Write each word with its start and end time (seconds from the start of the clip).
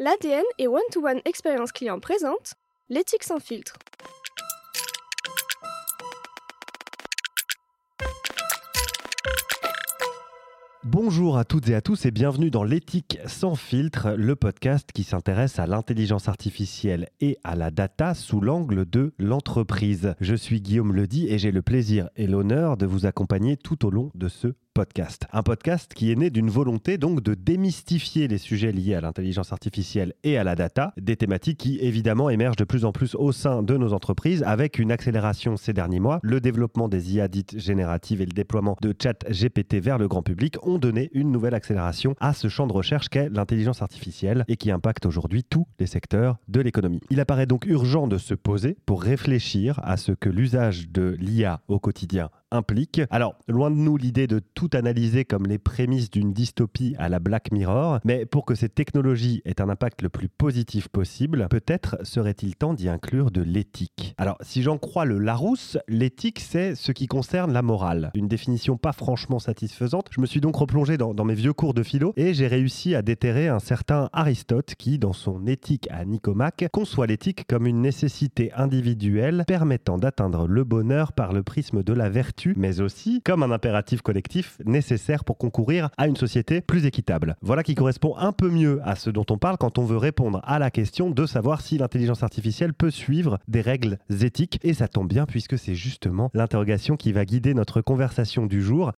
L'ADN 0.00 0.42
et 0.58 0.66
One-to-One 0.66 1.20
Expérience 1.24 1.70
Client 1.70 2.00
présente 2.00 2.54
l'éthique 2.88 3.22
sans 3.22 3.38
filtre. 3.38 3.78
Bonjour 10.82 11.38
à 11.38 11.44
toutes 11.44 11.68
et 11.68 11.76
à 11.76 11.80
tous 11.80 12.06
et 12.06 12.10
bienvenue 12.10 12.50
dans 12.50 12.64
l'éthique 12.64 13.20
sans 13.26 13.54
filtre, 13.54 14.16
le 14.18 14.34
podcast 14.34 14.90
qui 14.92 15.04
s'intéresse 15.04 15.60
à 15.60 15.68
l'intelligence 15.68 16.28
artificielle 16.28 17.08
et 17.20 17.38
à 17.44 17.54
la 17.54 17.70
data 17.70 18.14
sous 18.14 18.40
l'angle 18.40 18.90
de 18.90 19.14
l'entreprise. 19.20 20.16
Je 20.20 20.34
suis 20.34 20.60
Guillaume 20.60 20.92
Ledy 20.92 21.28
et 21.28 21.38
j'ai 21.38 21.52
le 21.52 21.62
plaisir 21.62 22.10
et 22.16 22.26
l'honneur 22.26 22.76
de 22.76 22.86
vous 22.86 23.06
accompagner 23.06 23.56
tout 23.56 23.86
au 23.86 23.90
long 23.90 24.10
de 24.16 24.26
ce 24.26 24.54
podcast. 24.74 25.26
Un 25.32 25.44
podcast 25.44 25.94
qui 25.94 26.10
est 26.10 26.16
né 26.16 26.30
d'une 26.30 26.50
volonté 26.50 26.98
donc 26.98 27.22
de 27.22 27.34
démystifier 27.34 28.26
les 28.26 28.38
sujets 28.38 28.72
liés 28.72 28.96
à 28.96 29.00
l'intelligence 29.00 29.52
artificielle 29.52 30.14
et 30.24 30.36
à 30.36 30.42
la 30.42 30.56
data, 30.56 30.92
des 30.96 31.16
thématiques 31.16 31.58
qui 31.58 31.78
évidemment 31.80 32.28
émergent 32.28 32.56
de 32.56 32.64
plus 32.64 32.84
en 32.84 32.90
plus 32.90 33.14
au 33.14 33.30
sein 33.30 33.62
de 33.62 33.76
nos 33.76 33.92
entreprises 33.92 34.42
avec 34.42 34.80
une 34.80 34.90
accélération 34.90 35.56
ces 35.56 35.72
derniers 35.72 36.00
mois. 36.00 36.18
Le 36.24 36.40
développement 36.40 36.88
des 36.88 37.14
IA 37.14 37.28
dites 37.28 37.56
génératives 37.56 38.20
et 38.20 38.26
le 38.26 38.32
déploiement 38.32 38.76
de 38.82 38.92
chat 39.00 39.24
GPT 39.30 39.76
vers 39.76 39.96
le 39.96 40.08
grand 40.08 40.22
public 40.22 40.56
ont 40.66 40.78
donné 40.78 41.08
une 41.14 41.30
nouvelle 41.30 41.54
accélération 41.54 42.16
à 42.18 42.34
ce 42.34 42.48
champ 42.48 42.66
de 42.66 42.72
recherche 42.72 43.08
qu'est 43.08 43.28
l'intelligence 43.28 43.80
artificielle 43.80 44.44
et 44.48 44.56
qui 44.56 44.72
impacte 44.72 45.06
aujourd'hui 45.06 45.44
tous 45.44 45.68
les 45.78 45.86
secteurs 45.86 46.38
de 46.48 46.60
l'économie. 46.60 47.00
Il 47.10 47.20
apparaît 47.20 47.46
donc 47.46 47.66
urgent 47.66 48.08
de 48.08 48.18
se 48.18 48.34
poser 48.34 48.76
pour 48.86 49.04
réfléchir 49.04 49.78
à 49.84 49.96
ce 49.96 50.10
que 50.10 50.28
l'usage 50.28 50.88
de 50.90 51.16
l'IA 51.20 51.60
au 51.68 51.78
quotidien 51.78 52.28
implique. 52.54 53.02
Alors, 53.10 53.34
loin 53.48 53.70
de 53.70 53.76
nous 53.76 53.96
l'idée 53.96 54.26
de 54.26 54.38
tout 54.38 54.70
analyser 54.72 55.24
comme 55.24 55.46
les 55.46 55.58
prémices 55.58 56.10
d'une 56.10 56.32
dystopie 56.32 56.94
à 56.98 57.08
la 57.08 57.18
Black 57.18 57.52
Mirror, 57.52 57.98
mais 58.04 58.26
pour 58.26 58.44
que 58.44 58.54
cette 58.54 58.74
technologie 58.74 59.42
ait 59.44 59.60
un 59.60 59.68
impact 59.68 60.02
le 60.02 60.08
plus 60.08 60.28
positif 60.28 60.88
possible, 60.88 61.48
peut-être 61.50 61.96
serait-il 62.02 62.56
temps 62.56 62.74
d'y 62.74 62.88
inclure 62.88 63.30
de 63.30 63.42
l'éthique. 63.42 64.14
Alors, 64.18 64.38
si 64.40 64.62
j'en 64.62 64.78
crois 64.78 65.04
le 65.04 65.18
Larousse, 65.18 65.78
l'éthique, 65.88 66.40
c'est 66.40 66.74
ce 66.74 66.92
qui 66.92 67.06
concerne 67.06 67.52
la 67.52 67.62
morale. 67.62 68.10
Une 68.14 68.28
définition 68.28 68.76
pas 68.76 68.92
franchement 68.92 69.38
satisfaisante. 69.38 70.08
Je 70.10 70.20
me 70.20 70.26
suis 70.26 70.40
donc 70.40 70.56
replongé 70.56 70.96
dans, 70.96 71.14
dans 71.14 71.24
mes 71.24 71.34
vieux 71.34 71.52
cours 71.52 71.74
de 71.74 71.82
philo 71.82 72.12
et 72.16 72.34
j'ai 72.34 72.46
réussi 72.46 72.94
à 72.94 73.02
déterrer 73.02 73.48
un 73.48 73.58
certain 73.58 74.08
Aristote 74.12 74.74
qui, 74.76 74.98
dans 74.98 75.12
son 75.12 75.46
éthique 75.46 75.88
à 75.90 76.04
Nicomaque, 76.04 76.66
conçoit 76.72 77.06
l'éthique 77.06 77.46
comme 77.48 77.66
une 77.66 77.80
nécessité 77.80 78.52
individuelle 78.52 79.44
permettant 79.46 79.98
d'atteindre 79.98 80.46
le 80.46 80.64
bonheur 80.64 81.12
par 81.12 81.32
le 81.32 81.42
prisme 81.42 81.82
de 81.82 81.92
la 81.92 82.08
vertu 82.10 82.43
mais 82.56 82.80
aussi 82.80 83.22
comme 83.22 83.42
un 83.42 83.50
impératif 83.50 84.02
collectif 84.02 84.58
nécessaire 84.64 85.24
pour 85.24 85.38
concourir 85.38 85.88
à 85.96 86.06
une 86.06 86.16
société 86.16 86.60
plus 86.60 86.86
équitable. 86.86 87.36
Voilà 87.40 87.62
qui 87.62 87.74
correspond 87.74 88.16
un 88.16 88.32
peu 88.32 88.50
mieux 88.50 88.80
à 88.84 88.96
ce 88.96 89.10
dont 89.10 89.26
on 89.30 89.38
parle 89.38 89.56
quand 89.56 89.78
on 89.78 89.84
veut 89.84 89.96
répondre 89.96 90.40
à 90.44 90.58
la 90.58 90.70
question 90.70 91.10
de 91.10 91.26
savoir 91.26 91.60
si 91.60 91.78
l'intelligence 91.78 92.22
artificielle 92.22 92.74
peut 92.74 92.90
suivre 92.90 93.38
des 93.48 93.60
règles 93.60 93.98
éthiques. 94.10 94.58
Et 94.62 94.74
ça 94.74 94.88
tombe 94.88 95.08
bien 95.08 95.26
puisque 95.26 95.58
c'est 95.58 95.74
justement 95.74 96.30
l'interrogation 96.34 96.96
qui 96.96 97.12
va 97.12 97.24
guider 97.24 97.54
notre 97.54 97.80
conversation 97.80 98.46
du 98.46 98.62
jour. 98.62 98.92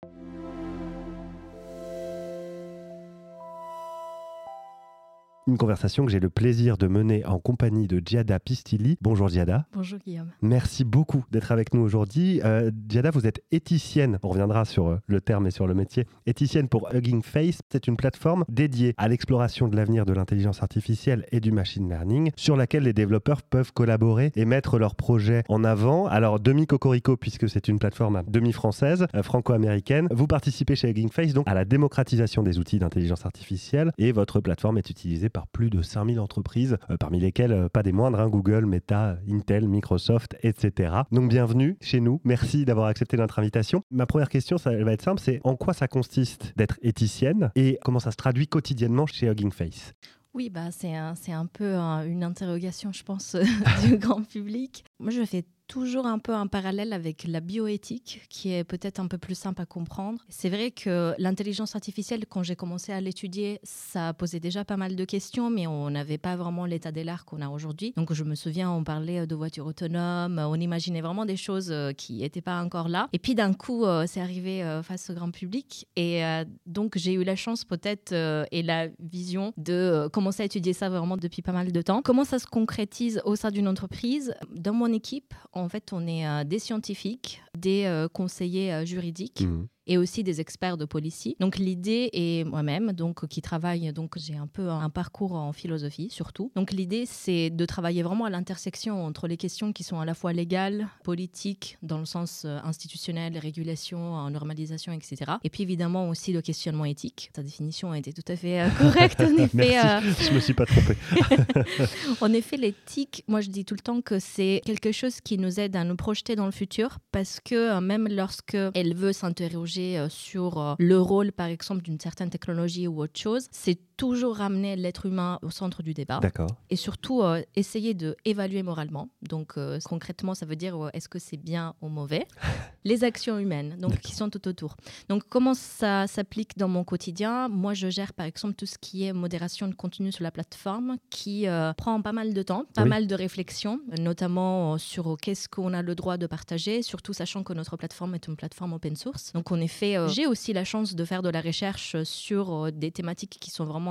Une 5.46 5.58
conversation 5.58 6.06
que 6.06 6.10
j'ai 6.10 6.20
le 6.20 6.30
plaisir 6.30 6.78
de 6.78 6.86
mener 6.86 7.22
en 7.26 7.38
compagnie 7.38 7.86
de 7.86 8.00
Giada 8.02 8.40
Pistilli. 8.40 8.96
Bonjour 9.02 9.28
Giada. 9.28 9.66
Bonjour 9.74 9.98
Guillaume. 9.98 10.30
Merci 10.40 10.84
beaucoup 10.84 11.22
d'être 11.30 11.52
avec 11.52 11.74
nous 11.74 11.82
aujourd'hui. 11.82 12.40
Euh, 12.42 12.70
Giada, 12.88 13.10
vous 13.10 13.26
êtes 13.26 13.42
éthicienne, 13.52 14.18
on 14.22 14.30
reviendra 14.30 14.64
sur 14.64 14.86
euh, 14.86 14.96
le 15.06 15.20
terme 15.20 15.46
et 15.46 15.50
sur 15.50 15.66
le 15.66 15.74
métier, 15.74 16.06
éthicienne 16.24 16.66
pour 16.70 16.88
Hugging 16.94 17.22
Face. 17.22 17.58
C'est 17.70 17.86
une 17.88 17.98
plateforme 17.98 18.46
dédiée 18.48 18.94
à 18.96 19.06
l'exploration 19.06 19.68
de 19.68 19.76
l'avenir 19.76 20.06
de 20.06 20.14
l'intelligence 20.14 20.62
artificielle 20.62 21.26
et 21.30 21.40
du 21.40 21.52
machine 21.52 21.90
learning, 21.90 22.30
sur 22.36 22.56
laquelle 22.56 22.84
les 22.84 22.94
développeurs 22.94 23.42
peuvent 23.42 23.74
collaborer 23.74 24.32
et 24.36 24.46
mettre 24.46 24.78
leurs 24.78 24.94
projets 24.96 25.42
en 25.50 25.62
avant. 25.62 26.06
Alors, 26.06 26.40
demi-cocorico, 26.40 27.18
puisque 27.18 27.50
c'est 27.50 27.68
une 27.68 27.78
plateforme 27.78 28.22
demi-française, 28.28 29.06
euh, 29.14 29.22
franco-américaine, 29.22 30.08
vous 30.10 30.26
participez 30.26 30.74
chez 30.74 30.88
Hugging 30.88 31.10
Face 31.10 31.34
donc 31.34 31.46
à 31.46 31.52
la 31.52 31.66
démocratisation 31.66 32.42
des 32.42 32.58
outils 32.58 32.78
d'intelligence 32.78 33.26
artificielle 33.26 33.92
et 33.98 34.10
votre 34.10 34.40
plateforme 34.40 34.78
est 34.78 34.88
utilisée 34.88 35.28
par 35.34 35.46
plus 35.48 35.68
de 35.68 35.82
5000 35.82 36.18
entreprises, 36.20 36.78
euh, 36.88 36.96
parmi 36.96 37.20
lesquelles 37.20 37.52
euh, 37.52 37.68
pas 37.68 37.82
des 37.82 37.92
moindres, 37.92 38.20
hein, 38.20 38.28
Google, 38.28 38.64
Meta, 38.64 39.18
Intel, 39.28 39.68
Microsoft, 39.68 40.38
etc. 40.42 40.94
Donc 41.12 41.28
bienvenue 41.28 41.76
chez 41.82 42.00
nous. 42.00 42.22
Merci 42.24 42.64
d'avoir 42.64 42.86
accepté 42.86 43.18
notre 43.18 43.38
invitation. 43.38 43.82
Ma 43.90 44.06
première 44.06 44.30
question, 44.30 44.56
ça 44.56 44.74
va 44.74 44.92
être 44.92 45.02
simple, 45.02 45.20
c'est 45.20 45.40
en 45.44 45.56
quoi 45.56 45.74
ça 45.74 45.88
consiste 45.88 46.54
d'être 46.56 46.78
éthicienne 46.80 47.50
et 47.56 47.78
comment 47.84 47.98
ça 47.98 48.12
se 48.12 48.16
traduit 48.16 48.46
quotidiennement 48.46 49.06
chez 49.06 49.26
Hugging 49.26 49.52
Face? 49.52 49.92
Oui, 50.32 50.50
bah, 50.50 50.70
c'est 50.70 50.94
un, 50.94 51.14
un, 51.28 51.46
peu 51.46 51.74
une 51.74 52.24
interrogation, 52.24 52.92
je 52.92 53.02
pense, 53.02 53.36
du 53.86 53.98
grand 53.98 54.22
public. 54.22 54.84
Moi, 54.98 55.10
je 55.10 55.24
fais 55.24 55.44
toujours 55.66 56.06
un 56.06 56.18
peu 56.18 56.34
un 56.34 56.46
parallèle 56.46 56.92
avec 56.92 57.24
la 57.26 57.40
bioéthique, 57.40 58.22
qui 58.28 58.52
est 58.52 58.64
peut-être 58.64 59.00
un 59.00 59.06
peu 59.06 59.18
plus 59.18 59.34
simple 59.34 59.62
à 59.62 59.66
comprendre. 59.66 60.22
C'est 60.28 60.48
vrai 60.48 60.70
que 60.70 61.14
l'intelligence 61.18 61.74
artificielle, 61.74 62.26
quand 62.28 62.42
j'ai 62.42 62.56
commencé 62.56 62.92
à 62.92 63.00
l'étudier, 63.00 63.60
ça 63.62 64.12
posait 64.12 64.40
déjà 64.40 64.64
pas 64.64 64.76
mal 64.76 64.96
de 64.96 65.04
questions, 65.04 65.50
mais 65.50 65.66
on 65.66 65.90
n'avait 65.90 66.18
pas 66.18 66.36
vraiment 66.36 66.66
l'état 66.66 66.92
des 66.92 67.04
l'art 67.04 67.24
qu'on 67.24 67.40
a 67.40 67.48
aujourd'hui. 67.48 67.92
Donc 67.96 68.12
je 68.12 68.24
me 68.24 68.34
souviens, 68.34 68.70
on 68.70 68.84
parlait 68.84 69.26
de 69.26 69.34
voitures 69.34 69.66
autonomes, 69.66 70.38
on 70.38 70.56
imaginait 70.56 71.00
vraiment 71.00 71.26
des 71.26 71.36
choses 71.36 71.70
euh, 71.70 71.92
qui 71.92 72.18
n'étaient 72.18 72.40
pas 72.40 72.62
encore 72.62 72.88
là. 72.88 73.08
Et 73.12 73.18
puis 73.18 73.34
d'un 73.34 73.52
coup, 73.52 73.84
euh, 73.84 74.04
c'est 74.06 74.20
arrivé 74.20 74.62
euh, 74.62 74.82
face 74.82 75.10
au 75.10 75.14
grand 75.14 75.30
public. 75.30 75.86
Et 75.96 76.22
donc 76.66 76.96
j'ai 76.96 77.12
eu 77.12 77.24
la 77.24 77.36
chance 77.36 77.64
peut-être 77.64 78.12
et 78.50 78.62
la 78.62 78.88
vision 78.98 79.52
de 79.56 80.08
commencer 80.12 80.42
à 80.42 80.46
étudier 80.46 80.72
ça 80.72 80.88
vraiment 80.88 81.16
depuis 81.16 81.42
pas 81.42 81.52
mal 81.52 81.72
de 81.72 81.82
temps. 81.82 82.02
Comment 82.02 82.24
ça 82.24 82.38
se 82.38 82.46
concrétise 82.46 83.20
au 83.24 83.36
sein 83.36 83.50
d'une 83.50 83.68
entreprise? 83.68 84.34
Dans 84.54 84.72
mon 84.72 84.92
équipe, 84.92 85.34
en 85.64 85.68
fait, 85.68 85.92
on 85.92 86.06
est 86.06 86.26
euh, 86.26 86.44
des 86.44 86.58
scientifiques, 86.58 87.42
des 87.58 87.84
euh, 87.86 88.06
conseillers 88.08 88.72
euh, 88.72 88.84
juridiques. 88.84 89.42
Mmh 89.42 89.66
et 89.86 89.98
aussi 89.98 90.24
des 90.24 90.40
experts 90.40 90.76
de 90.76 90.84
policiers. 90.84 91.36
Donc 91.40 91.58
l'idée 91.58 92.10
est 92.12 92.44
moi-même, 92.44 92.92
donc 92.92 93.26
qui 93.26 93.42
travaille, 93.42 93.92
donc 93.92 94.18
j'ai 94.18 94.36
un 94.36 94.46
peu 94.46 94.68
un 94.68 94.90
parcours 94.90 95.32
en 95.32 95.52
philosophie 95.52 96.08
surtout. 96.10 96.50
Donc 96.54 96.72
l'idée 96.72 97.04
c'est 97.06 97.50
de 97.50 97.66
travailler 97.66 98.02
vraiment 98.02 98.24
à 98.24 98.30
l'intersection 98.30 99.04
entre 99.04 99.28
les 99.28 99.36
questions 99.36 99.72
qui 99.72 99.82
sont 99.82 100.00
à 100.00 100.04
la 100.04 100.14
fois 100.14 100.32
légales, 100.32 100.88
politiques 101.02 101.78
dans 101.82 101.98
le 101.98 102.04
sens 102.04 102.44
euh, 102.44 102.58
institutionnel, 102.64 103.36
régulation, 103.38 104.30
normalisation, 104.30 104.92
etc. 104.92 105.32
Et 105.42 105.50
puis 105.50 105.62
évidemment 105.62 106.08
aussi 106.08 106.32
le 106.32 106.40
questionnement 106.40 106.84
éthique. 106.84 107.30
Sa 107.34 107.42
définition 107.42 107.92
a 107.92 107.98
été 107.98 108.12
tout 108.12 108.32
à 108.32 108.36
fait 108.36 108.62
euh, 108.62 108.68
correcte 108.78 109.20
en 109.20 109.36
effet. 109.36 109.78
Euh... 109.78 110.00
Je 110.20 110.32
me 110.32 110.40
suis 110.40 110.54
pas 110.54 110.66
trompée. 110.66 110.96
en 112.20 112.32
effet, 112.32 112.56
l'éthique, 112.56 113.24
moi 113.28 113.40
je 113.40 113.50
dis 113.50 113.64
tout 113.64 113.74
le 113.74 113.80
temps 113.80 114.00
que 114.00 114.18
c'est 114.18 114.60
quelque 114.64 114.92
chose 114.92 115.20
qui 115.20 115.38
nous 115.38 115.60
aide 115.60 115.76
à 115.76 115.84
nous 115.84 115.96
projeter 115.96 116.36
dans 116.36 116.46
le 116.46 116.52
futur 116.52 116.98
parce 117.12 117.40
que 117.40 117.54
euh, 117.54 117.80
même 117.80 118.08
lorsque 118.08 118.56
elle 118.74 118.94
veut 118.94 119.12
s'interroger 119.12 119.73
euh, 119.78 120.08
sur 120.08 120.58
euh, 120.58 120.74
le 120.78 121.00
rôle, 121.00 121.32
par 121.32 121.46
exemple, 121.46 121.82
d'une 121.82 122.00
certaine 122.00 122.30
technologie 122.30 122.86
ou 122.86 123.00
autre 123.00 123.18
chose, 123.18 123.48
c'est 123.50 123.78
toujours 123.96 124.36
ramener 124.36 124.76
l'être 124.76 125.06
humain 125.06 125.38
au 125.42 125.50
centre 125.50 125.82
du 125.82 125.94
débat. 125.94 126.20
D'accord. 126.20 126.50
Et 126.70 126.76
surtout, 126.76 127.22
euh, 127.22 127.42
essayer 127.56 127.94
d'évaluer 127.94 128.62
moralement. 128.62 129.08
Donc, 129.22 129.54
concrètement, 129.84 130.34
ça 130.34 130.46
veut 130.46 130.56
dire 130.56 130.90
est-ce 130.92 131.08
que 131.08 131.18
c'est 131.18 131.36
bien 131.36 131.74
ou 131.80 131.88
mauvais? 131.88 132.26
Les 132.84 133.04
actions 133.04 133.38
humaines, 133.38 133.76
donc 133.78 133.98
qui 134.00 134.14
sont 134.14 134.28
tout 134.28 134.46
autour. 134.46 134.76
Donc, 135.08 135.22
comment 135.28 135.54
ça 135.54 136.06
s'applique 136.06 136.58
dans 136.58 136.68
mon 136.68 136.84
quotidien? 136.84 137.48
Moi, 137.48 137.72
je 137.72 137.88
gère, 137.88 138.12
par 138.12 138.26
exemple, 138.26 138.54
tout 138.54 138.66
ce 138.66 138.76
qui 138.76 139.04
est 139.04 139.12
modération 139.12 139.68
de 139.68 139.74
contenu 139.74 140.12
sur 140.12 140.22
la 140.22 140.30
plateforme, 140.30 140.96
qui 141.08 141.46
prend 141.76 142.00
pas 142.02 142.12
mal 142.12 142.34
de 142.34 142.42
temps, 142.42 142.64
pas 142.74 142.84
mal 142.84 143.06
de 143.06 143.14
réflexion, 143.14 143.80
notamment 143.98 144.76
sur 144.76 145.16
qu'est-ce 145.20 145.48
qu'on 145.48 145.72
a 145.72 145.82
le 145.82 145.94
droit 145.94 146.18
de 146.18 146.26
partager, 146.26 146.82
surtout 146.82 147.12
sachant 147.12 147.42
que 147.42 147.52
notre 147.52 147.76
plateforme 147.76 148.14
est 148.14 148.26
une 148.26 148.36
plateforme 148.36 148.74
open 148.74 148.96
source. 148.96 149.32
Donc, 149.32 149.50
on 149.50 149.60
effet, 149.60 149.96
euh, 149.96 150.08
j'ai 150.08 150.26
aussi 150.26 150.52
la 150.52 150.64
chance 150.64 150.94
de 150.94 151.04
faire 151.04 151.22
de 151.22 151.28
la 151.28 151.40
recherche 151.40 152.02
sur 152.04 152.66
euh, 152.66 152.70
des 152.70 152.90
thématiques 152.90 153.38
qui 153.40 153.50
sont 153.50 153.64
vraiment 153.64 153.83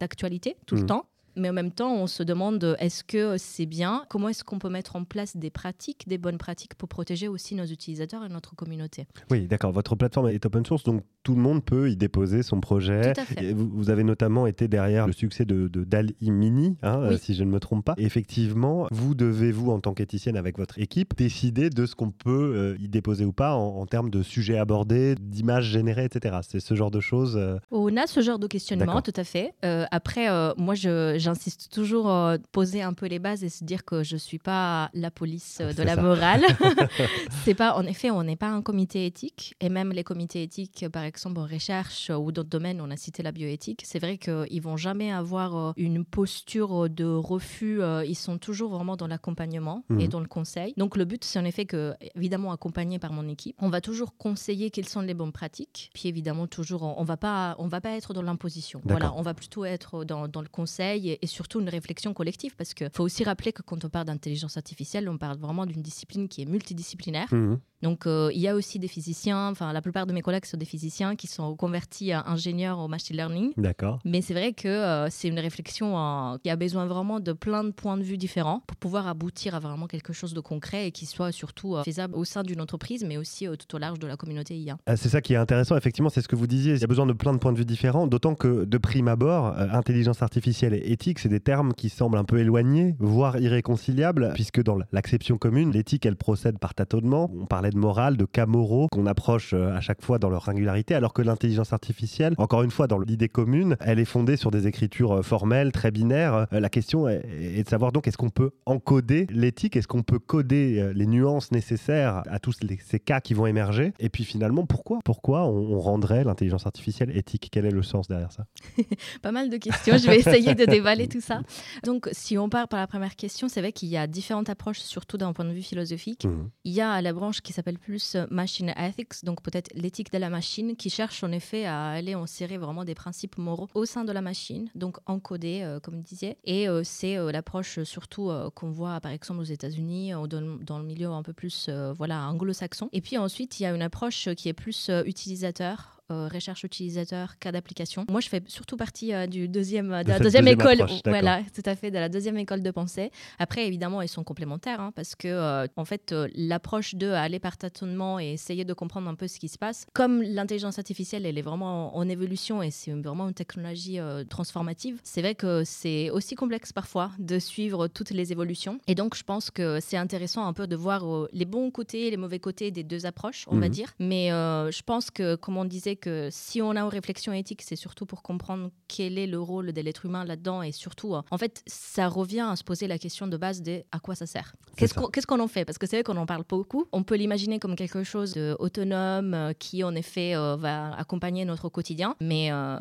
d'actualité 0.00 0.56
tout 0.66 0.76
le 0.76 0.82
mmh. 0.82 0.86
temps. 0.86 1.06
Mais 1.36 1.50
en 1.50 1.52
même 1.52 1.72
temps, 1.72 1.94
on 1.94 2.06
se 2.06 2.22
demande 2.22 2.76
est-ce 2.78 3.04
que 3.04 3.36
c'est 3.38 3.66
bien? 3.66 4.04
Comment 4.08 4.28
est-ce 4.28 4.44
qu'on 4.44 4.58
peut 4.58 4.68
mettre 4.68 4.96
en 4.96 5.04
place 5.04 5.36
des 5.36 5.50
pratiques, 5.50 6.06
des 6.08 6.18
bonnes 6.18 6.38
pratiques 6.38 6.74
pour 6.74 6.88
protéger 6.88 7.28
aussi 7.28 7.54
nos 7.54 7.64
utilisateurs 7.64 8.24
et 8.24 8.28
notre 8.28 8.54
communauté? 8.54 9.06
Oui, 9.30 9.46
d'accord. 9.46 9.72
Votre 9.72 9.96
plateforme 9.96 10.28
est 10.28 10.44
open 10.44 10.64
source, 10.66 10.82
donc 10.82 11.02
tout 11.22 11.34
le 11.34 11.40
monde 11.40 11.64
peut 11.64 11.90
y 11.90 11.96
déposer 11.96 12.42
son 12.42 12.60
projet. 12.60 13.12
Tout 13.12 13.20
à 13.20 13.24
fait. 13.24 13.52
Vous, 13.52 13.90
avez 13.90 14.04
notamment 14.04 14.46
été 14.46 14.68
derrière 14.68 15.06
le 15.06 15.12
succès 15.12 15.44
de, 15.44 15.68
de 15.68 15.84
DALI 15.84 16.14
Mini, 16.20 16.76
hein, 16.82 17.00
euh, 17.00 17.16
si 17.16 17.34
je 17.34 17.44
ne 17.44 17.50
me 17.50 17.60
trompe 17.60 17.84
pas. 17.84 17.94
effectivement, 17.96 18.86
vous 18.90 19.14
devez, 19.14 19.52
vous, 19.52 19.70
en 19.70 19.80
tant 19.80 19.94
qu'éthicienne 19.94 20.36
avec 20.36 20.58
votre 20.58 20.78
équipe, 20.78 21.16
décider 21.16 21.70
de 21.70 21.86
ce 21.86 21.94
qu'on 21.94 22.10
peut 22.10 22.54
euh, 22.56 22.76
y 22.80 22.88
déposer 22.88 23.24
ou 23.24 23.32
pas 23.32 23.54
en, 23.54 23.86
termes 23.86 24.10
de 24.10 24.22
sujets 24.22 24.58
abordés, 24.58 25.14
d'images 25.20 25.66
générées, 25.66 26.04
etc. 26.04 26.38
C'est 26.42 26.60
ce 26.60 26.74
genre 26.74 26.90
de 26.90 27.00
choses. 27.00 27.36
Euh 27.36 27.58
On 27.70 27.96
a 27.96 28.06
ce 28.06 28.20
genre 28.20 28.38
de 28.38 28.46
questionnement, 28.46 29.02
tout 29.02 29.12
à 29.16 29.24
fait. 29.24 29.52
après, 29.62 30.28
moi, 30.56 30.74
je 30.74 31.18
j'insiste 31.22 31.72
toujours 31.72 32.10
euh, 32.10 32.36
poser 32.52 32.82
un 32.82 32.92
peu 32.92 33.06
les 33.06 33.18
bases 33.18 33.42
et 33.44 33.48
se 33.48 33.64
dire 33.64 33.84
que 33.84 34.02
je 34.02 34.16
suis 34.16 34.38
pas 34.38 34.90
la 34.94 35.10
police 35.10 35.58
euh, 35.60 35.72
de 35.72 35.82
la 35.82 35.94
ça. 35.94 36.02
morale. 36.02 36.44
c'est 37.44 37.54
pas, 37.54 37.74
en 37.76 37.84
effet, 37.84 38.10
on 38.10 38.22
n'est 38.24 38.36
pas 38.36 38.48
un 38.48 38.62
comité 38.62 39.06
éthique 39.06 39.54
et 39.60 39.68
même 39.68 39.92
les 39.92 40.04
comités 40.04 40.42
éthiques, 40.42 40.86
par 40.92 41.04
exemple 41.04 41.40
en 41.40 41.46
recherche 41.46 42.10
euh, 42.10 42.16
ou 42.16 42.32
d'autres 42.32 42.48
domaines, 42.50 42.80
on 42.80 42.90
a 42.90 42.96
cité 42.96 43.22
la 43.22 43.32
bioéthique. 43.32 43.82
C'est 43.84 43.98
vrai 43.98 44.18
qu'ils 44.18 44.62
vont 44.62 44.76
jamais 44.76 45.12
avoir 45.12 45.56
euh, 45.56 45.72
une 45.76 46.04
posture 46.04 46.88
de 46.90 47.04
refus. 47.04 47.80
ils 48.06 48.14
sont 48.14 48.38
toujours 48.38 48.70
vraiment 48.70 48.96
dans 48.96 49.06
l'accompagnement 49.06 49.84
et 49.90 50.04
Mhm. 50.04 50.08
dans 50.08 50.20
le 50.20 50.26
conseil. 50.26 50.74
Donc 50.76 50.96
le 50.96 51.04
but, 51.04 51.24
c'est 51.24 51.38
en 51.38 51.44
effet 51.44 51.64
que, 51.66 51.94
évidemment, 52.14 52.52
accompagné 52.52 52.98
par 52.98 53.12
mon 53.12 53.28
équipe, 53.28 53.56
on 53.60 53.68
va 53.68 53.80
toujours 53.80 54.16
conseiller 54.16 54.70
quelles 54.70 54.88
sont 54.88 55.00
les 55.00 55.14
bonnes 55.14 55.32
pratiques. 55.32 55.90
Puis 55.94 56.08
évidemment, 56.08 56.46
toujours, 56.46 56.82
on 56.82 57.02
on 57.02 57.04
va 57.04 57.16
pas, 57.16 57.56
on 57.58 57.66
va 57.66 57.80
pas 57.80 57.90
être 57.96 58.14
dans 58.14 58.22
l'imposition. 58.22 58.80
Voilà, 58.84 59.12
on 59.16 59.22
va 59.22 59.34
plutôt 59.34 59.64
être 59.64 60.04
dans, 60.04 60.28
dans 60.28 60.40
le 60.40 60.46
conseil 60.48 61.11
et, 61.20 61.26
surtout 61.26 61.60
une 61.60 61.68
réflexion 61.68 62.14
collective 62.14 62.54
parce 62.56 62.74
qu'il 62.74 62.90
faut 62.90 63.04
aussi 63.04 63.24
rappeler 63.24 63.52
que 63.52 63.62
quand 63.62 63.84
on 63.84 63.88
parle 63.88 64.06
d'intelligence 64.06 64.56
artificielle, 64.56 65.08
on 65.08 65.18
parle 65.18 65.38
vraiment 65.38 65.66
d'une 65.66 65.82
discipline 65.82 66.28
qui 66.28 66.42
est 66.42 66.46
multidisciplinaire. 66.46 67.32
Mhm. 67.32 67.58
Donc, 67.82 68.06
euh, 68.06 68.30
il 68.32 68.40
y 68.40 68.48
a 68.48 68.54
aussi 68.54 68.78
des 68.78 68.88
physiciens, 68.88 69.48
enfin, 69.48 69.72
la 69.72 69.82
plupart 69.82 70.06
de 70.06 70.12
mes 70.12 70.22
collègues 70.22 70.44
sont 70.44 70.56
des 70.56 70.64
physiciens 70.64 71.16
qui 71.16 71.26
sont 71.26 71.56
convertis 71.56 72.12
à 72.12 72.24
ingénieurs 72.28 72.78
au 72.78 72.88
machine 72.88 73.16
learning. 73.16 73.52
D'accord. 73.56 73.98
Mais 74.04 74.22
c'est 74.22 74.34
vrai 74.34 74.52
que 74.52 74.68
euh, 74.68 75.10
c'est 75.10 75.28
une 75.28 75.40
réflexion 75.40 75.98
euh, 75.98 76.36
qui 76.42 76.50
a 76.50 76.56
besoin 76.56 76.86
vraiment 76.86 77.18
de 77.18 77.32
plein 77.32 77.64
de 77.64 77.70
points 77.70 77.96
de 77.96 78.02
vue 78.02 78.16
différents 78.16 78.62
pour 78.66 78.76
pouvoir 78.76 79.08
aboutir 79.08 79.54
à 79.54 79.58
vraiment 79.58 79.86
quelque 79.86 80.12
chose 80.12 80.32
de 80.32 80.40
concret 80.40 80.86
et 80.88 80.92
qui 80.92 81.06
soit 81.06 81.32
surtout 81.32 81.76
faisable 81.84 82.14
au 82.14 82.24
sein 82.24 82.42
d'une 82.42 82.60
entreprise, 82.60 83.04
mais 83.04 83.16
aussi 83.16 83.46
tout 83.58 83.76
au 83.76 83.78
large 83.78 83.98
de 83.98 84.06
la 84.06 84.16
communauté 84.16 84.56
IA. 84.56 84.78
Ah, 84.86 84.96
C'est 84.96 85.08
ça 85.08 85.20
qui 85.20 85.32
est 85.32 85.36
intéressant, 85.36 85.76
effectivement, 85.76 86.10
c'est 86.10 86.22
ce 86.22 86.28
que 86.28 86.36
vous 86.36 86.46
disiez. 86.46 86.74
Il 86.74 86.80
y 86.80 86.84
a 86.84 86.88
besoin 86.88 87.06
de 87.06 87.12
plein 87.12 87.32
de 87.32 87.38
points 87.38 87.52
de 87.52 87.58
vue 87.58 87.64
différents, 87.64 88.06
d'autant 88.06 88.34
que 88.34 88.64
de 88.64 88.78
prime 88.78 89.08
abord, 89.08 89.46
intelligence 89.56 90.22
artificielle 90.22 90.74
et 90.74 90.92
éthique, 90.92 91.18
c'est 91.18 91.28
des 91.28 91.40
termes 91.40 91.74
qui 91.74 91.88
semblent 91.88 92.18
un 92.18 92.24
peu 92.24 92.38
éloignés, 92.38 92.94
voire 93.00 93.38
irréconciliables, 93.40 94.30
puisque 94.34 94.62
dans 94.62 94.78
l'acception 94.92 95.36
commune, 95.36 95.72
l'éthique, 95.72 96.06
elle 96.06 96.16
procède 96.16 96.58
par 96.58 96.74
tâtonnement. 96.74 97.30
On 97.34 97.46
parlait 97.46 97.71
de 97.74 97.78
morale, 97.78 98.16
de 98.16 98.24
cas 98.24 98.46
moraux 98.46 98.86
qu'on 98.90 99.06
approche 99.06 99.52
euh, 99.54 99.74
à 99.76 99.80
chaque 99.80 100.02
fois 100.02 100.18
dans 100.18 100.30
leur 100.30 100.44
singularité, 100.44 100.94
alors 100.94 101.12
que 101.12 101.22
l'intelligence 101.22 101.72
artificielle, 101.72 102.34
encore 102.38 102.62
une 102.62 102.70
fois, 102.70 102.86
dans 102.86 102.98
l'idée 102.98 103.28
commune, 103.28 103.76
elle 103.80 103.98
est 103.98 104.04
fondée 104.04 104.36
sur 104.36 104.50
des 104.50 104.66
écritures 104.66 105.12
euh, 105.18 105.22
formelles, 105.22 105.72
très 105.72 105.90
binaires. 105.90 106.46
Euh, 106.52 106.60
La 106.60 106.68
question 106.68 107.08
est, 107.08 107.22
est 107.40 107.64
de 107.64 107.68
savoir 107.68 107.92
donc 107.92 108.06
est-ce 108.08 108.16
qu'on 108.16 108.30
peut 108.30 108.50
encoder 108.66 109.26
l'éthique, 109.30 109.76
est-ce 109.76 109.88
qu'on 109.88 110.02
peut 110.02 110.18
coder 110.18 110.92
les 110.94 111.06
nuances 111.06 111.50
nécessaires 111.52 112.22
à 112.30 112.38
tous 112.38 112.56
les- 112.62 112.78
ces 112.84 112.98
cas 113.00 113.20
qui 113.20 113.34
vont 113.34 113.46
émerger, 113.46 113.92
et 113.98 114.08
puis 114.08 114.24
finalement 114.24 114.66
pourquoi? 114.66 114.98
Pourquoi 115.04 115.44
on, 115.46 115.72
on 115.74 115.80
rendrait 115.80 116.24
l'intelligence 116.24 116.66
artificielle 116.66 117.16
éthique? 117.16 117.48
Quel 117.50 117.66
est 117.66 117.70
le 117.70 117.82
sens 117.82 118.08
derrière 118.08 118.32
ça? 118.32 118.46
Pas 119.22 119.32
mal 119.32 119.48
de 119.50 119.56
questions, 119.56 119.96
je 119.96 120.06
vais 120.06 120.18
essayer 120.18 120.54
de 120.54 120.64
dévaler 120.64 121.08
tout 121.08 121.20
ça. 121.20 121.40
Donc, 121.84 122.08
si 122.12 122.36
on 122.38 122.48
part 122.48 122.68
par 122.68 122.80
la 122.80 122.86
première 122.86 123.16
question, 123.16 123.48
c'est 123.48 123.60
vrai 123.60 123.72
qu'il 123.72 123.88
y 123.88 123.96
a 123.96 124.06
différentes 124.06 124.48
approches, 124.50 124.80
surtout 124.80 125.16
d'un 125.18 125.32
point 125.32 125.44
de 125.44 125.52
vue 125.52 125.62
philosophique. 125.62 126.24
Mhm. 126.24 126.48
Il 126.64 126.72
y 126.72 126.80
a 126.80 127.00
la 127.00 127.12
branche 127.12 127.40
qui 127.40 127.52
s'appelle 127.52 127.61
plus 127.62 128.14
euh, 128.14 128.26
Machine 128.30 128.72
Ethics, 128.76 129.24
donc 129.24 129.42
peut-être 129.42 129.70
l'éthique 129.74 130.12
de 130.12 130.18
la 130.18 130.30
machine, 130.30 130.76
qui 130.76 130.90
cherche 130.90 131.22
en 131.24 131.32
effet 131.32 131.64
à 131.64 131.90
aller 131.90 132.14
insérer 132.14 132.58
vraiment 132.58 132.84
des 132.84 132.94
principes 132.94 133.38
moraux 133.38 133.68
au 133.74 133.84
sein 133.84 134.04
de 134.04 134.12
la 134.12 134.20
machine, 134.20 134.68
donc 134.74 134.98
encodés, 135.06 135.62
euh, 135.62 135.80
comme 135.80 135.98
je 135.98 136.02
disais. 136.02 136.36
Et 136.44 136.68
euh, 136.68 136.82
c'est 136.84 137.16
euh, 137.16 137.32
l'approche 137.32 137.82
surtout 137.84 138.30
qu'on 138.54 138.70
voit 138.70 139.00
par 139.00 139.12
exemple 139.12 139.40
aux 139.40 139.44
États-Unis 139.44 140.12
dans, 140.28 140.58
dans 140.60 140.78
le 140.78 140.84
milieu 140.84 141.08
un 141.08 141.22
peu 141.22 141.32
plus 141.32 141.68
voilà, 141.96 142.28
anglo-saxon. 142.28 142.88
Et 142.92 143.00
puis 143.00 143.18
ensuite, 143.18 143.60
il 143.60 143.64
y 143.64 143.66
a 143.66 143.74
une 143.74 143.82
approche 143.82 144.28
qui 144.34 144.48
est 144.48 144.52
plus 144.52 144.90
utilisateur. 145.04 146.01
Euh, 146.10 146.28
recherche 146.28 146.64
utilisateur, 146.64 147.38
cas 147.38 147.52
d'application. 147.52 148.04
Moi, 148.10 148.20
je 148.20 148.28
fais 148.28 148.42
surtout 148.46 148.76
partie 148.76 149.14
euh, 149.14 149.26
du 149.26 149.48
deuxième, 149.48 149.88
de, 149.88 150.02
De 150.02 150.08
la 150.08 150.18
deuxième, 150.18 150.44
deuxième 150.44 150.48
école. 150.48 150.80
approche, 150.82 151.00
voilà, 151.06 151.40
tout 151.54 151.62
à 151.64 151.74
fait, 151.76 151.90
de 151.90 151.98
la 151.98 152.08
deuxième 152.08 152.36
école 152.38 152.62
de 152.62 152.70
pensée. 152.70 153.10
Après, 153.38 153.66
évidemment, 153.66 154.02
ils 154.02 154.08
sont 154.08 154.24
complémentaires 154.24 154.80
hein, 154.80 154.92
parce 154.94 155.14
que, 155.14 155.28
euh, 155.28 155.66
en 155.76 155.84
fait, 155.84 156.12
euh, 156.12 156.28
l'approche 156.34 156.94
de 156.94 157.08
aller 157.08 157.38
par 157.38 157.56
tâtonnement 157.56 158.18
et 158.20 158.32
essayer 158.32 158.64
de 158.64 158.72
comprendre 158.74 159.08
un 159.08 159.14
peu 159.14 159.28
ce 159.28 159.38
qui 159.38 159.48
se 159.48 159.58
passe, 159.58 159.86
comme 159.92 160.22
l'intelligence 160.22 160.78
artificielle, 160.78 161.24
elle 161.26 161.38
est 161.38 161.42
vraiment 161.42 161.94
en, 161.96 161.98
en 162.00 162.08
évolution 162.08 162.62
et 162.62 162.70
c'est 162.70 162.92
vraiment 162.92 163.28
une 163.28 163.34
technologie 163.34 163.98
euh, 163.98 164.24
transformative, 164.24 165.00
c'est 165.04 165.20
vrai 165.22 165.34
que 165.34 165.62
c'est 165.64 166.10
aussi 166.10 166.34
complexe 166.34 166.72
parfois 166.72 167.10
de 167.18 167.38
suivre 167.38 167.86
toutes 167.88 168.10
les 168.10 168.32
évolutions. 168.32 168.78
Et 168.86 168.94
donc, 168.94 169.14
je 169.16 169.22
pense 169.22 169.50
que 169.50 169.78
c'est 169.80 169.96
intéressant 169.96 170.46
un 170.46 170.52
peu 170.52 170.66
de 170.66 170.76
voir 170.76 171.06
euh, 171.06 171.28
les 171.32 171.44
bons 171.44 171.70
côtés, 171.70 172.10
les 172.10 172.16
mauvais 172.16 172.38
côtés 172.38 172.70
des 172.70 172.82
deux 172.84 173.06
approches, 173.06 173.44
on 173.48 173.56
va 173.58 173.66
Mhm. 173.66 173.72
dire. 173.72 173.94
Mais 173.98 174.32
euh, 174.32 174.70
je 174.70 174.82
pense 174.82 175.10
que, 175.10 175.34
comme 175.36 175.56
on 175.56 175.64
disait, 175.64 175.96
que 176.02 176.28
si 176.30 176.60
on 176.60 176.72
a 176.72 176.80
une 176.80 176.88
réflexion 176.88 177.32
éthique, 177.32 177.62
c'est 177.62 177.76
surtout 177.76 178.04
pour 178.04 178.22
comprendre 178.22 178.70
quel 178.88 179.16
est 179.16 179.26
le 179.26 179.40
rôle 179.40 179.72
de 179.72 179.80
l'être 179.80 180.04
humain 180.04 180.24
là-dedans 180.24 180.62
et 180.62 180.72
surtout, 180.72 181.14
en 181.14 181.38
fait, 181.38 181.62
ça 181.66 182.08
revient 182.08 182.46
à 182.50 182.56
se 182.56 182.64
poser 182.64 182.86
la 182.86 182.98
question 182.98 183.26
de 183.26 183.36
base 183.36 183.62
de 183.62 183.82
à 183.92 184.00
quoi 184.00 184.14
ça 184.14 184.26
sert. 184.26 184.54
Qu'est-ce 184.76 185.26
qu'on 185.26 185.40
en 185.40 185.48
fait? 185.48 185.64
Parce 185.64 185.78
que 185.78 185.86
c'est 185.86 185.96
vrai 185.96 186.02
qu'on 186.02 186.16
en 186.16 186.26
parle 186.26 186.44
beaucoup. 186.48 186.86
On 186.92 187.02
peut 187.02 187.14
l'imaginer 187.14 187.58
comme 187.58 187.76
quelque 187.76 188.02
chose 188.02 188.34
d'autonome 188.34 189.34
euh, 189.34 189.52
qui, 189.52 189.84
en 189.84 189.94
effet, 189.94 190.34
euh, 190.34 190.56
va 190.56 190.94
accompagner 190.96 191.44
notre 191.44 191.68
quotidien. 191.68 192.16
Mais 192.20 192.50
euh, 192.52 192.76